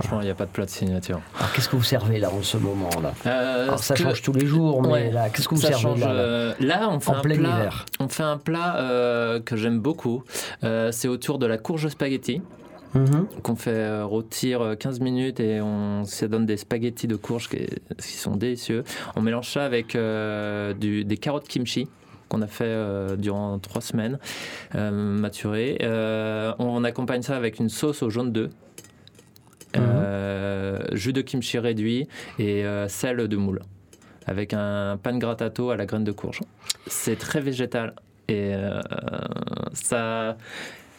Franchement, 0.00 0.20
il 0.20 0.24
n'y 0.24 0.30
a 0.30 0.34
pas 0.34 0.44
de 0.46 0.50
plat 0.50 0.64
de 0.64 0.70
signature. 0.70 1.20
Alors 1.38 1.52
qu'est-ce 1.52 1.68
que 1.68 1.76
vous 1.76 1.82
servez 1.82 2.18
là 2.18 2.30
en 2.30 2.42
ce 2.42 2.56
moment-là 2.56 3.12
Euh, 3.26 3.64
Alors 3.64 3.78
ça 3.78 3.94
que- 3.94 4.02
change 4.02 4.22
tous 4.22 4.32
les 4.32 4.46
jours, 4.46 4.82
mais 4.82 4.88
Ouais, 4.88 5.10
là, 5.10 5.28
qu'est-ce 5.30 5.48
que 5.48 5.54
vous 5.54 5.60
ça 5.60 5.68
servez 5.68 5.82
change, 5.82 6.00
là, 6.00 6.06
là 6.12 6.20
euh, 6.20 6.52
là, 6.60 6.88
on 6.90 7.00
fait 7.00 7.10
En 7.10 7.14
un 7.16 7.20
plein 7.20 7.36
plat. 7.36 7.48
hiver. 7.48 7.86
On 8.00 8.08
fait 8.08 8.22
un 8.22 8.36
plat 8.38 8.76
euh, 8.78 9.40
que 9.40 9.56
j'aime 9.56 9.80
beaucoup. 9.80 10.22
Euh, 10.64 10.90
c'est 10.92 11.08
autour 11.08 11.38
de 11.38 11.46
la 11.46 11.58
courge 11.58 11.88
spaghetti 11.88 12.42
Mhm. 12.94 13.26
qu'on 13.42 13.56
fait 13.56 13.70
euh, 13.72 14.04
rôtir 14.04 14.60
euh, 14.62 14.74
15 14.76 15.00
minutes 15.00 15.40
et 15.40 15.60
on 15.60 16.04
ça 16.04 16.28
donne 16.28 16.46
des 16.46 16.56
spaghettis 16.56 17.08
de 17.08 17.16
courge 17.16 17.48
qui, 17.48 17.66
qui 18.00 18.12
sont 18.12 18.36
délicieux. 18.36 18.84
On 19.16 19.20
mélange 19.20 19.50
ça 19.50 19.64
avec 19.64 19.96
euh, 19.96 20.74
du- 20.74 21.04
des 21.04 21.16
carottes 21.16 21.48
kimchi 21.48 21.88
qu'on 22.28 22.40
a 22.40 22.46
fait 22.46 22.64
euh, 22.66 23.16
durant 23.16 23.58
trois 23.58 23.80
semaines 23.82 24.18
euh, 24.76 24.92
maturées. 24.92 25.78
Euh, 25.82 26.52
on 26.60 26.84
accompagne 26.84 27.22
ça 27.22 27.36
avec 27.36 27.58
une 27.58 27.68
sauce 27.68 28.00
au 28.04 28.10
jaune 28.10 28.30
d'œuf. 28.30 28.50
Euh, 30.14 30.78
jus 30.92 31.12
de 31.12 31.20
kimchi 31.20 31.58
réduit 31.58 32.08
et 32.38 32.64
euh, 32.64 32.88
sel 32.88 33.16
de 33.28 33.36
moule 33.36 33.60
avec 34.26 34.54
un 34.54 34.98
pan 35.02 35.18
grattato 35.18 35.70
à 35.70 35.76
la 35.76 35.84
graine 35.86 36.04
de 36.04 36.12
courge. 36.12 36.40
C'est 36.86 37.18
très 37.18 37.40
végétal 37.40 37.94
et 38.28 38.54
euh, 38.54 38.80
ça 39.74 40.36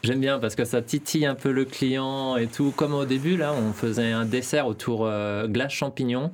j'aime 0.03 0.19
bien 0.19 0.37
parce 0.37 0.53
que 0.53 0.63
ça 0.63 0.83
titille 0.83 1.25
un 1.25 1.33
peu 1.33 1.51
le 1.51 1.65
client 1.65 2.37
et 2.37 2.45
tout. 2.45 2.71
Comme 2.75 2.93
au 2.93 3.05
début 3.05 3.35
là, 3.37 3.53
on 3.53 3.73
faisait 3.73 4.11
un 4.11 4.25
dessert 4.25 4.67
autour 4.67 5.05
euh, 5.07 5.47
glace 5.47 5.71
champignon, 5.73 6.29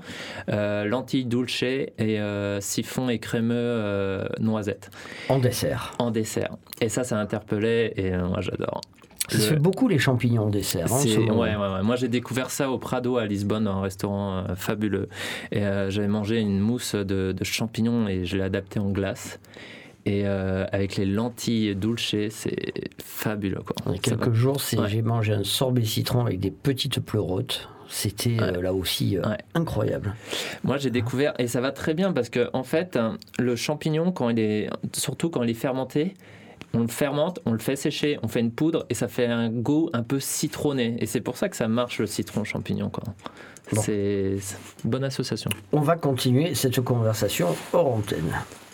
euh, 0.49 0.83
lentilles 0.83 1.23
dulce 1.25 1.63
et 1.63 1.93
euh, 1.99 2.59
siphon 2.59 3.07
et 3.07 3.19
crémeux 3.19 3.55
euh, 3.55 4.25
noisette 4.41 4.89
En 5.29 5.39
dessert. 5.39 5.93
en 5.99 6.11
dessert. 6.11 6.57
Et 6.81 6.89
ça, 6.89 7.05
ça 7.05 7.17
interpellait 7.17 7.93
et 7.95 8.11
moi 8.17 8.41
j'adore. 8.41 8.81
Ça 9.31 9.39
se 9.39 9.49
fait 9.49 9.55
beaucoup 9.59 9.87
les 9.87 9.99
champignons 9.99 10.43
en 10.43 10.49
dessert. 10.49 10.87
hein, 10.91 10.95
en 10.95 10.99
c'est- 10.99 11.09
ce 11.09 11.19
ouais, 11.19 11.25
moment. 11.25 11.41
ouais, 11.41 11.55
ouais. 11.55 11.83
Moi, 11.83 11.95
j'ai 11.95 12.07
découvert 12.07 12.49
ça 12.51 12.69
au 12.71 12.77
Prado 12.77 13.17
à 13.17 13.25
Lisbonne, 13.25 13.67
un 13.67 13.81
restaurant 13.81 14.37
euh, 14.49 14.55
fabuleux. 14.55 15.07
Et 15.51 15.63
euh, 15.65 15.89
j'avais 15.89 16.07
mangé 16.07 16.39
une 16.39 16.59
mousse 16.59 16.95
de, 16.95 17.31
de 17.31 17.43
champignons 17.43 18.07
et 18.07 18.25
je 18.25 18.37
l'ai 18.37 18.43
adaptée 18.43 18.79
en 18.79 18.89
glace. 18.89 19.39
Et 20.05 20.23
euh, 20.25 20.65
avec 20.71 20.95
les 20.97 21.05
lentilles 21.05 21.75
dulce, 21.75 22.15
c'est 22.31 22.55
fabuleux. 23.03 23.61
Quoi. 23.65 23.75
Il 23.87 23.91
y 23.91 23.95
a 23.95 23.99
quelques 23.99 24.33
jours, 24.33 24.57
Ouais. 24.77 24.89
j'ai 24.89 25.01
mangé 25.03 25.33
un 25.33 25.43
sorbet 25.43 25.85
citron 25.85 26.21
avec 26.25 26.39
des 26.39 26.49
petites 26.51 26.99
pleurotes. 26.99 27.69
C'était 27.93 28.37
euh, 28.41 28.61
là 28.61 28.73
aussi 28.73 29.17
euh, 29.17 29.21
Ouais. 29.29 29.37
incroyable. 29.53 30.15
Moi, 30.63 30.77
j'ai 30.77 30.89
découvert, 30.91 31.33
et 31.39 31.47
ça 31.47 31.59
va 31.61 31.71
très 31.71 31.93
bien 31.93 32.13
parce 32.13 32.29
que, 32.29 32.49
en 32.53 32.63
fait, 32.63 32.95
hein, 32.95 33.17
le 33.37 33.55
champignon, 33.57 34.11
quand 34.11 34.29
il 34.29 34.39
est, 34.39 34.69
surtout 34.93 35.29
quand 35.29 35.43
il 35.43 35.49
est 35.49 35.53
fermenté, 35.53 36.13
on 36.73 36.79
le 36.79 36.87
fermente, 36.87 37.39
on 37.45 37.51
le 37.51 37.59
fait 37.59 37.75
sécher, 37.75 38.17
on 38.23 38.27
fait 38.27 38.39
une 38.39 38.51
poudre 38.51 38.85
et 38.89 38.93
ça 38.93 39.07
fait 39.07 39.25
un 39.25 39.49
goût 39.49 39.89
un 39.93 40.03
peu 40.03 40.19
citronné. 40.19 40.95
Et 40.99 41.05
c'est 41.05 41.21
pour 41.21 41.37
ça 41.37 41.49
que 41.49 41.55
ça 41.55 41.67
marche 41.67 41.99
le 41.99 42.07
citron 42.07 42.43
champignon. 42.43 42.89
Quoi. 42.89 43.03
Bon. 43.73 43.81
C'est 43.81 44.37
bonne 44.83 45.03
association. 45.03 45.49
On 45.71 45.81
va 45.81 45.95
continuer 45.95 46.55
cette 46.55 46.81
conversation 46.81 47.47
hors 47.73 47.95
antenne. 47.95 48.33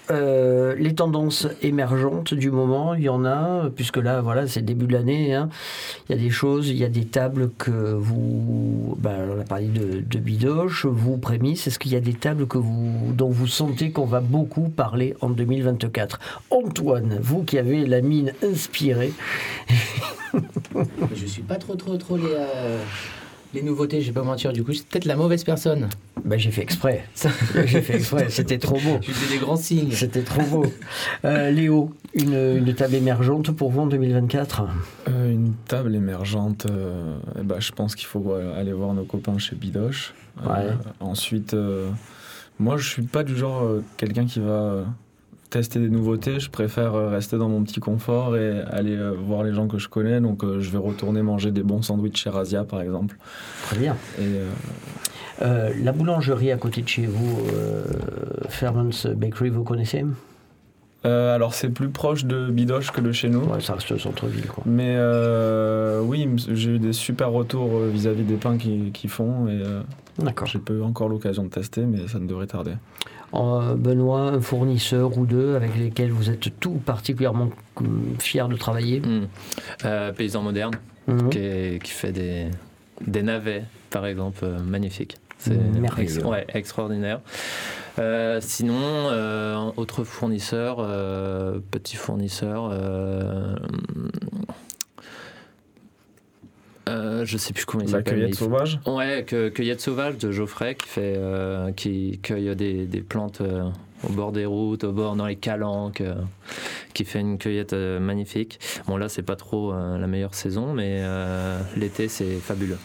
Euh, 0.10 0.74
les 0.76 0.96
tendances 0.96 1.48
émergentes 1.62 2.34
du 2.34 2.50
moment, 2.50 2.94
il 2.94 3.04
y 3.04 3.10
en 3.10 3.26
a, 3.26 3.70
puisque 3.76 3.98
là, 3.98 4.22
voilà, 4.22 4.48
c'est 4.48 4.62
début 4.62 4.88
de 4.88 4.94
l'année. 4.94 5.34
hein. 5.34 5.50
Il 6.08 6.16
y 6.16 6.20
a 6.20 6.22
des 6.22 6.30
choses, 6.30 6.70
il 6.70 6.78
y 6.78 6.86
a 6.86 6.90
des 6.90 7.06
tables 7.06 7.50
que 7.58 7.72
vous. 7.72 8.98
a 9.04 9.17
parlé 9.48 9.68
de, 9.68 10.20
Bidoche, 10.20 10.86
vous, 10.86 11.18
Prémisse. 11.18 11.68
Est-ce 11.68 11.80
qu'il 11.80 11.92
y 11.92 11.96
a 11.96 12.00
des 12.00 12.14
tables 12.14 12.48
que 12.48 12.58
vous, 12.58 13.14
dont 13.14 13.30
vous 13.30 13.48
sentez 13.48 13.92
qu'on 13.92 14.06
va 14.06 14.20
beaucoup 14.20 14.70
parler 14.70 15.16
en 15.22 15.30
2024 15.30 16.20
Antoine, 16.50 17.20
vous 17.22 17.44
qui 17.44 17.58
avez 17.58 17.86
la 17.86 18.02
mine 18.02 18.34
inspirée, 18.44 19.14
Je 21.16 21.26
suis 21.26 21.42
pas 21.42 21.56
trop, 21.56 21.76
trop, 21.76 21.98
trop 21.98 22.18
euh, 22.18 22.84
les 23.54 23.62
nouveautés, 23.62 24.02
je 24.02 24.08
vais 24.08 24.14
pas 24.14 24.24
mentir. 24.24 24.52
Du 24.54 24.64
coup, 24.64 24.72
suis 24.74 24.84
peut-être 24.84 25.06
la 25.06 25.16
mauvaise 25.16 25.44
personne. 25.44 25.90
ben, 26.26 26.38
j'ai 26.38 26.52
fait 26.52 26.62
exprès. 26.62 27.04
j'ai 27.66 27.82
fait 27.82 27.96
exprès, 27.96 28.28
c'était 28.30 28.58
trop 28.58 28.76
beau. 28.80 28.98
Je 29.02 29.12
fais 29.12 29.34
des 29.34 29.40
grands 29.40 29.56
signes. 29.56 29.92
C'était 29.92 30.22
trop 30.24 30.42
beau. 30.44 30.66
Euh, 31.26 31.50
Léo, 31.52 31.94
une, 32.14 32.34
une 32.34 32.74
table 32.74 32.96
émergente 32.96 33.52
pour 33.52 33.72
vous 33.72 33.82
en 33.82 33.88
2024 33.88 34.64
Euh, 35.10 35.32
une 35.32 35.54
table 35.68 35.96
émergente, 35.96 36.66
euh, 36.70 37.18
ben, 37.44 37.60
je 37.60 37.72
pense 37.72 37.96
qu'il 37.96 38.08
faut 38.08 38.34
aller 38.34 38.74
voir 38.74 38.94
nos 38.94 39.04
copains 39.06 39.38
chez 39.38 39.56
Bidoche. 39.56 40.14
Euh, 40.46 40.48
Ouais. 40.48 40.68
ensuite, 41.00 41.54
euh, 41.56 41.90
moi 42.60 42.78
je 42.78 42.88
suis 42.88 43.02
pas 43.02 43.24
du 43.24 43.36
genre 43.36 43.64
euh, 43.64 43.84
quelqu'un 43.98 44.26
qui 44.26 44.40
va 44.40 44.52
euh, 44.52 44.84
tester 45.50 45.80
des 45.80 45.90
nouveautés. 45.90 46.40
Je 46.40 46.50
préfère 46.50 46.94
euh, 46.96 47.10
rester 47.10 47.38
dans 47.38 47.50
mon 47.50 47.64
petit 47.64 47.80
confort 47.80 48.36
et 48.36 48.62
aller 48.72 48.96
euh, 48.96 49.12
voir 49.12 49.44
les 49.44 49.54
gens 49.54 49.68
que 49.68 49.78
je 49.78 49.88
connais. 49.90 50.20
Donc 50.22 50.44
euh, 50.44 50.60
je 50.60 50.70
vais 50.72 50.78
retourner 50.78 51.22
manger 51.22 51.52
des 51.52 51.64
bons 51.64 51.82
sandwichs 51.82 52.18
chez 52.18 52.30
Razia 52.30 52.64
par 52.64 52.82
exemple. 52.82 53.18
Très 53.64 53.78
bien. 53.78 53.96
Et 54.20 54.24
euh, 54.24 54.50
Euh, 55.44 55.70
la 55.84 55.92
boulangerie 55.92 56.52
à 56.52 56.58
côté 56.58 56.82
de 56.82 56.88
chez 56.88 57.06
vous, 57.06 57.46
euh, 57.54 57.84
Fairman's 58.50 59.06
Bakery, 59.06 59.50
vous 59.52 59.64
connaissez? 59.64 60.04
Euh, 61.06 61.36
alors 61.36 61.54
c'est 61.54 61.70
plus 61.70 61.90
proche 61.90 62.26
de 62.26 62.50
Bidoche 62.50 62.90
que 62.92 63.02
de 63.02 63.12
chez 63.12 63.30
nous. 63.30 63.42
Ouais, 63.42 63.62
ça 63.62 63.76
reste 63.76 63.92
le 63.92 64.00
centre-ville. 64.00 64.48
Quoi. 64.48 64.64
Mais 64.66 64.96
euh, 64.98 66.02
oui, 66.02 66.28
j'ai 66.54 66.72
eu 66.72 66.80
des 66.80 66.92
super 66.92 67.30
retours 67.32 67.82
vis-à-vis 67.82 68.24
des 68.24 68.38
pains 68.38 68.58
qu'ils 68.58 69.10
font 69.10 69.48
et 69.48 69.62
euh, 69.62 69.82
D'accord. 70.18 70.48
j'ai 70.48 70.58
pas 70.58 70.74
eu 70.74 70.82
encore 70.82 71.08
l'occasion 71.08 71.44
de 71.44 71.50
tester, 71.50 71.82
mais 71.82 72.08
ça 72.08 72.18
ne 72.18 72.26
devrait 72.26 72.48
tarder. 72.48 72.74
Euh, 73.34 73.76
Benoît, 73.76 74.22
un 74.32 74.42
fournisseur 74.42 75.18
ou 75.18 75.26
deux 75.26 75.56
avec 75.56 75.76
lesquels 75.78 76.12
vous 76.12 76.30
êtes 76.30 76.60
tout 76.60 76.80
particulièrement 76.86 77.50
hum, 77.76 78.16
fier 78.20 78.48
de 78.48 78.56
travailler 78.56 79.00
Hmm. 79.02 79.28
Euh, 79.86 80.12
paysan 80.14 80.42
moderne 80.42 80.74
Mhm. 81.08 81.30
qui, 81.30 81.92
fait 81.92 82.12
des, 82.12 82.48
des 83.06 83.24
navets, 83.24 83.64
par 83.90 84.06
exemple, 84.06 84.40
euh, 84.44 84.60
magnifiques. 84.60 85.18
C'est 85.40 85.56
ouais, 86.26 86.46
extraordinaire. 86.54 87.22
Euh, 88.00 88.40
sinon, 88.42 89.10
autre 89.78 90.04
fournisseur, 90.04 90.78
petit 91.72 91.96
fournisseur, 91.96 92.72
euh, 96.88 97.26
je 97.26 97.38
sais 97.38 97.54
plus 97.54 97.66
comment 97.66 97.84
il 97.84 97.92
La 97.92 97.98
s'appelle. 98.00 98.14
cueillette 98.16 98.30
mais 98.30 98.34
il- 98.34 98.36
sauvage 98.38 98.80
Ouais, 98.86 99.24
que, 99.28 99.50
cueillette 99.50 99.82
sauvage 99.82 100.18
de 100.18 100.32
Geoffrey 100.32 100.76
qui 100.76 100.88
fait, 100.88 101.16
euh, 101.18 101.72
qui 101.72 102.20
cueille 102.24 102.56
des, 102.56 102.86
des 102.86 103.02
plantes 103.02 103.42
euh, 103.42 103.64
au 104.08 104.12
bord 104.14 104.32
des 104.32 104.46
routes, 104.46 104.84
au 104.84 104.92
bord 104.92 105.16
dans 105.16 105.26
les 105.26 105.36
calanques, 105.36 106.02
euh, 106.02 106.14
qui 106.94 107.04
fait 107.04 107.20
une 107.20 107.38
cueillette 107.40 107.74
euh, 107.74 108.00
magnifique. 108.00 108.60
Bon 108.88 108.96
là, 108.98 109.10
c'est 109.10 109.24
pas 109.24 109.36
trop 109.36 109.74
euh, 109.74 109.98
la 109.98 110.06
meilleure 110.08 110.36
saison, 110.36 110.74
mais 110.74 110.98
euh, 111.02 111.60
l'été 111.76 112.08
c'est 112.08 112.36
fabuleux. 112.36 112.78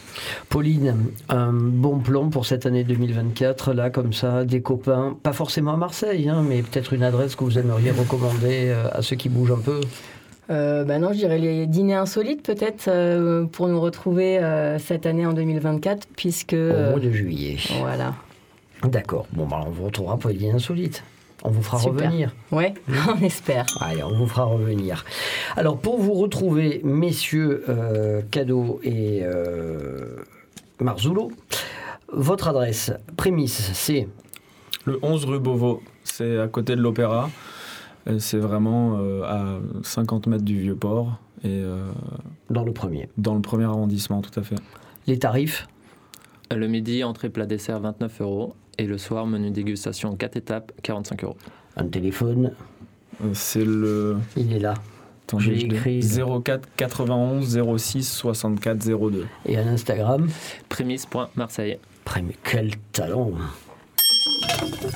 Pauline, 0.48 0.94
un 1.28 1.52
bon 1.52 1.98
plan 1.98 2.28
pour 2.30 2.46
cette 2.46 2.64
année 2.66 2.84
2024, 2.84 3.72
là, 3.74 3.90
comme 3.90 4.12
ça, 4.14 4.44
des 4.44 4.62
copains, 4.62 5.16
pas 5.22 5.32
forcément 5.34 5.74
à 5.74 5.76
Marseille, 5.76 6.28
hein, 6.28 6.42
mais 6.46 6.62
peut-être 6.62 6.92
une 6.94 7.02
adresse 7.02 7.36
que 7.36 7.44
vous 7.44 7.58
aimeriez 7.58 7.90
recommander 7.90 8.68
euh, 8.70 8.88
à 8.92 9.02
ceux 9.02 9.16
qui 9.16 9.28
bougent 9.28 9.52
un 9.52 9.60
peu? 9.60 9.80
Euh, 10.50 10.84
bah 10.84 10.98
non, 10.98 11.12
je 11.12 11.18
dirais 11.18 11.38
les 11.38 11.66
dîners 11.66 11.94
insolites 11.94 12.42
peut-être 12.42 12.88
euh, 12.88 13.46
pour 13.46 13.68
nous 13.68 13.80
retrouver 13.80 14.38
euh, 14.38 14.78
cette 14.78 15.06
année 15.06 15.24
en 15.24 15.32
2024, 15.32 16.08
puisque... 16.16 16.52
au 16.52 16.56
euh, 16.56 16.90
mois 16.90 17.00
de 17.00 17.10
juillet. 17.10 17.56
voilà. 17.78 18.14
D'accord. 18.84 19.26
Bon, 19.32 19.46
bah, 19.46 19.62
on 19.66 19.70
vous 19.70 19.84
retrouvera 19.84 20.16
pour 20.16 20.30
les 20.30 20.36
dîners 20.36 20.54
insolites. 20.54 21.04
On 21.44 21.50
vous 21.50 21.62
fera 21.62 21.78
Super. 21.78 22.06
revenir. 22.06 22.34
Ouais, 22.50 22.74
on 23.08 23.24
espère. 23.24 23.66
Allez, 23.80 24.02
on 24.02 24.16
vous 24.16 24.26
fera 24.26 24.44
revenir. 24.44 25.04
Alors, 25.56 25.78
pour 25.78 25.98
vous 25.98 26.14
retrouver, 26.14 26.80
messieurs 26.84 27.64
euh, 27.68 28.22
Cadeau 28.30 28.80
et 28.82 29.20
euh, 29.22 30.16
Marzullo, 30.80 31.32
votre 32.12 32.48
adresse, 32.48 32.92
prémisse, 33.16 33.70
c'est 33.72 34.08
Le 34.84 34.98
11 35.02 35.24
rue 35.24 35.40
Beauvau, 35.40 35.82
c'est 36.04 36.38
à 36.38 36.48
côté 36.48 36.76
de 36.76 36.80
l'Opéra. 36.80 37.30
Et 38.06 38.18
C'est 38.18 38.38
vraiment 38.38 38.98
euh, 38.98 39.22
à 39.24 39.58
50 39.82 40.26
mètres 40.26 40.44
du 40.44 40.58
Vieux-Port 40.58 41.18
et 41.44 41.48
euh, 41.48 41.90
dans 42.50 42.64
le 42.64 42.72
premier. 42.72 43.08
dans 43.16 43.34
le 43.34 43.40
premier 43.40 43.64
arrondissement, 43.64 44.20
tout 44.22 44.38
à 44.38 44.42
fait. 44.42 44.56
Les 45.06 45.18
tarifs 45.18 45.66
Le 46.54 46.66
midi, 46.68 47.02
entrée 47.04 47.30
plat 47.30 47.46
dessert 47.46 47.80
29 47.80 48.20
euros. 48.20 48.54
Et 48.78 48.86
le 48.86 48.96
soir, 48.98 49.26
menu 49.26 49.50
dégustation 49.50 50.16
4 50.16 50.36
étapes, 50.36 50.72
45 50.82 51.24
euros. 51.24 51.36
Un 51.76 51.86
téléphone, 51.86 52.52
Euh, 53.22 53.30
C'est 53.34 53.64
le 53.64 54.16
il 54.36 54.52
est 54.52 54.58
là. 54.58 54.74
Je 55.38 55.50
l'ai 55.50 55.64
écrit. 55.64 56.00
04 56.44 56.68
91 56.76 57.58
06 57.78 58.02
64 58.06 58.78
02. 58.86 59.26
Et 59.46 59.56
à 59.56 59.62
l'Instagram 59.64 60.28
Prémisse.marseille. 60.68 61.78
Prémisse, 62.04 62.36
quel 62.44 62.70
talent 62.92 63.30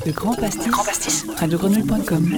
Le 0.04 0.12
Grand 0.12 0.34
Pastis, 0.34 0.68
Grand 0.68 0.84
Pastis. 0.84 1.26
radiogrenouille.com. 1.36 2.36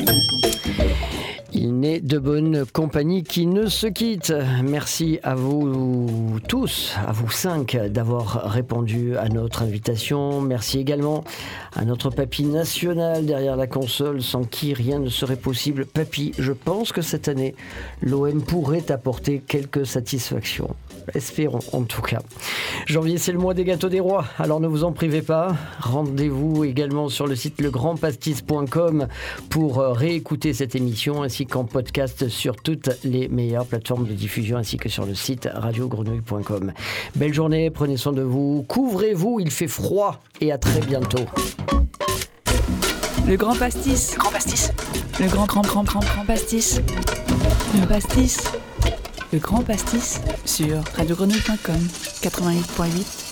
Il 1.52 1.80
n'est 1.80 2.00
de 2.00 2.18
bonne 2.18 2.66
compagnie 2.66 3.22
qui 3.22 3.46
ne 3.46 3.66
se 3.68 3.86
quitte. 3.86 4.32
Merci 4.62 5.18
à 5.22 5.34
vous 5.34 6.38
tous, 6.46 6.94
à 7.06 7.12
vous 7.12 7.30
cinq, 7.30 7.76
d'avoir 7.76 8.50
répondu 8.50 9.16
à 9.16 9.28
notre 9.28 9.62
invitation. 9.62 10.42
Merci 10.42 10.78
également 10.78 11.24
à 11.74 11.84
notre 11.84 12.10
papy 12.10 12.44
national 12.44 13.24
derrière 13.24 13.56
la 13.56 13.66
console, 13.66 14.22
sans 14.22 14.44
qui 14.44 14.74
rien 14.74 14.98
ne 14.98 15.08
serait 15.08 15.36
possible. 15.36 15.86
Papy, 15.86 16.32
je 16.38 16.52
pense 16.52 16.92
que 16.92 17.02
cette 17.02 17.28
année, 17.28 17.54
l'OM 18.02 18.42
pourrait 18.42 18.90
apporter 18.92 19.40
quelques 19.46 19.86
satisfactions. 19.86 20.76
Espérons 21.14 21.60
en 21.72 21.82
tout 21.82 22.02
cas. 22.02 22.20
Janvier, 22.86 23.18
c'est 23.18 23.32
le 23.32 23.38
mois 23.38 23.54
des 23.54 23.64
gâteaux 23.64 23.88
des 23.88 24.00
rois, 24.00 24.24
alors 24.38 24.60
ne 24.60 24.68
vous 24.68 24.84
en 24.84 24.92
privez 24.92 25.22
pas. 25.22 25.54
Rendez-vous 25.80 26.64
également 26.64 27.08
sur 27.08 27.26
le 27.26 27.36
site 27.36 27.60
legrandpastis.com 27.60 29.08
pour 29.48 29.78
euh, 29.78 29.92
réécouter 29.92 30.52
cette 30.52 30.74
émission 30.74 31.22
ainsi 31.22 31.46
qu'en 31.46 31.64
podcast 31.64 32.28
sur 32.28 32.56
toutes 32.56 32.90
les 33.04 33.28
meilleures 33.28 33.66
plateformes 33.66 34.06
de 34.06 34.14
diffusion 34.14 34.56
ainsi 34.56 34.76
que 34.76 34.88
sur 34.88 35.06
le 35.06 35.14
site 35.14 35.48
radiogrenouille.com. 35.52 36.72
Belle 37.16 37.34
journée, 37.34 37.70
prenez 37.70 37.96
soin 37.96 38.12
de 38.12 38.22
vous, 38.22 38.64
couvrez-vous, 38.68 39.40
il 39.40 39.50
fait 39.50 39.68
froid 39.68 40.20
et 40.40 40.52
à 40.52 40.58
très 40.58 40.80
bientôt. 40.80 41.24
Le 43.28 43.36
Grand 43.36 43.54
Pastis. 43.54 44.14
Le 44.14 44.18
Grand 44.18 44.30
Pastis. 44.30 44.72
Le 45.20 45.28
Grand 45.28 45.44
Grand 45.44 45.60
Grand 45.60 45.84
Grand 45.84 46.00
Grand 46.00 46.24
Pastis. 46.24 46.80
Le 47.78 47.86
Pastis. 47.86 48.38
Le 49.32 49.38
Grand 49.38 49.62
Pastis 49.62 50.20
sur 50.46 50.82
radiogrenouille.com 50.96 51.80
88.8 52.22 53.27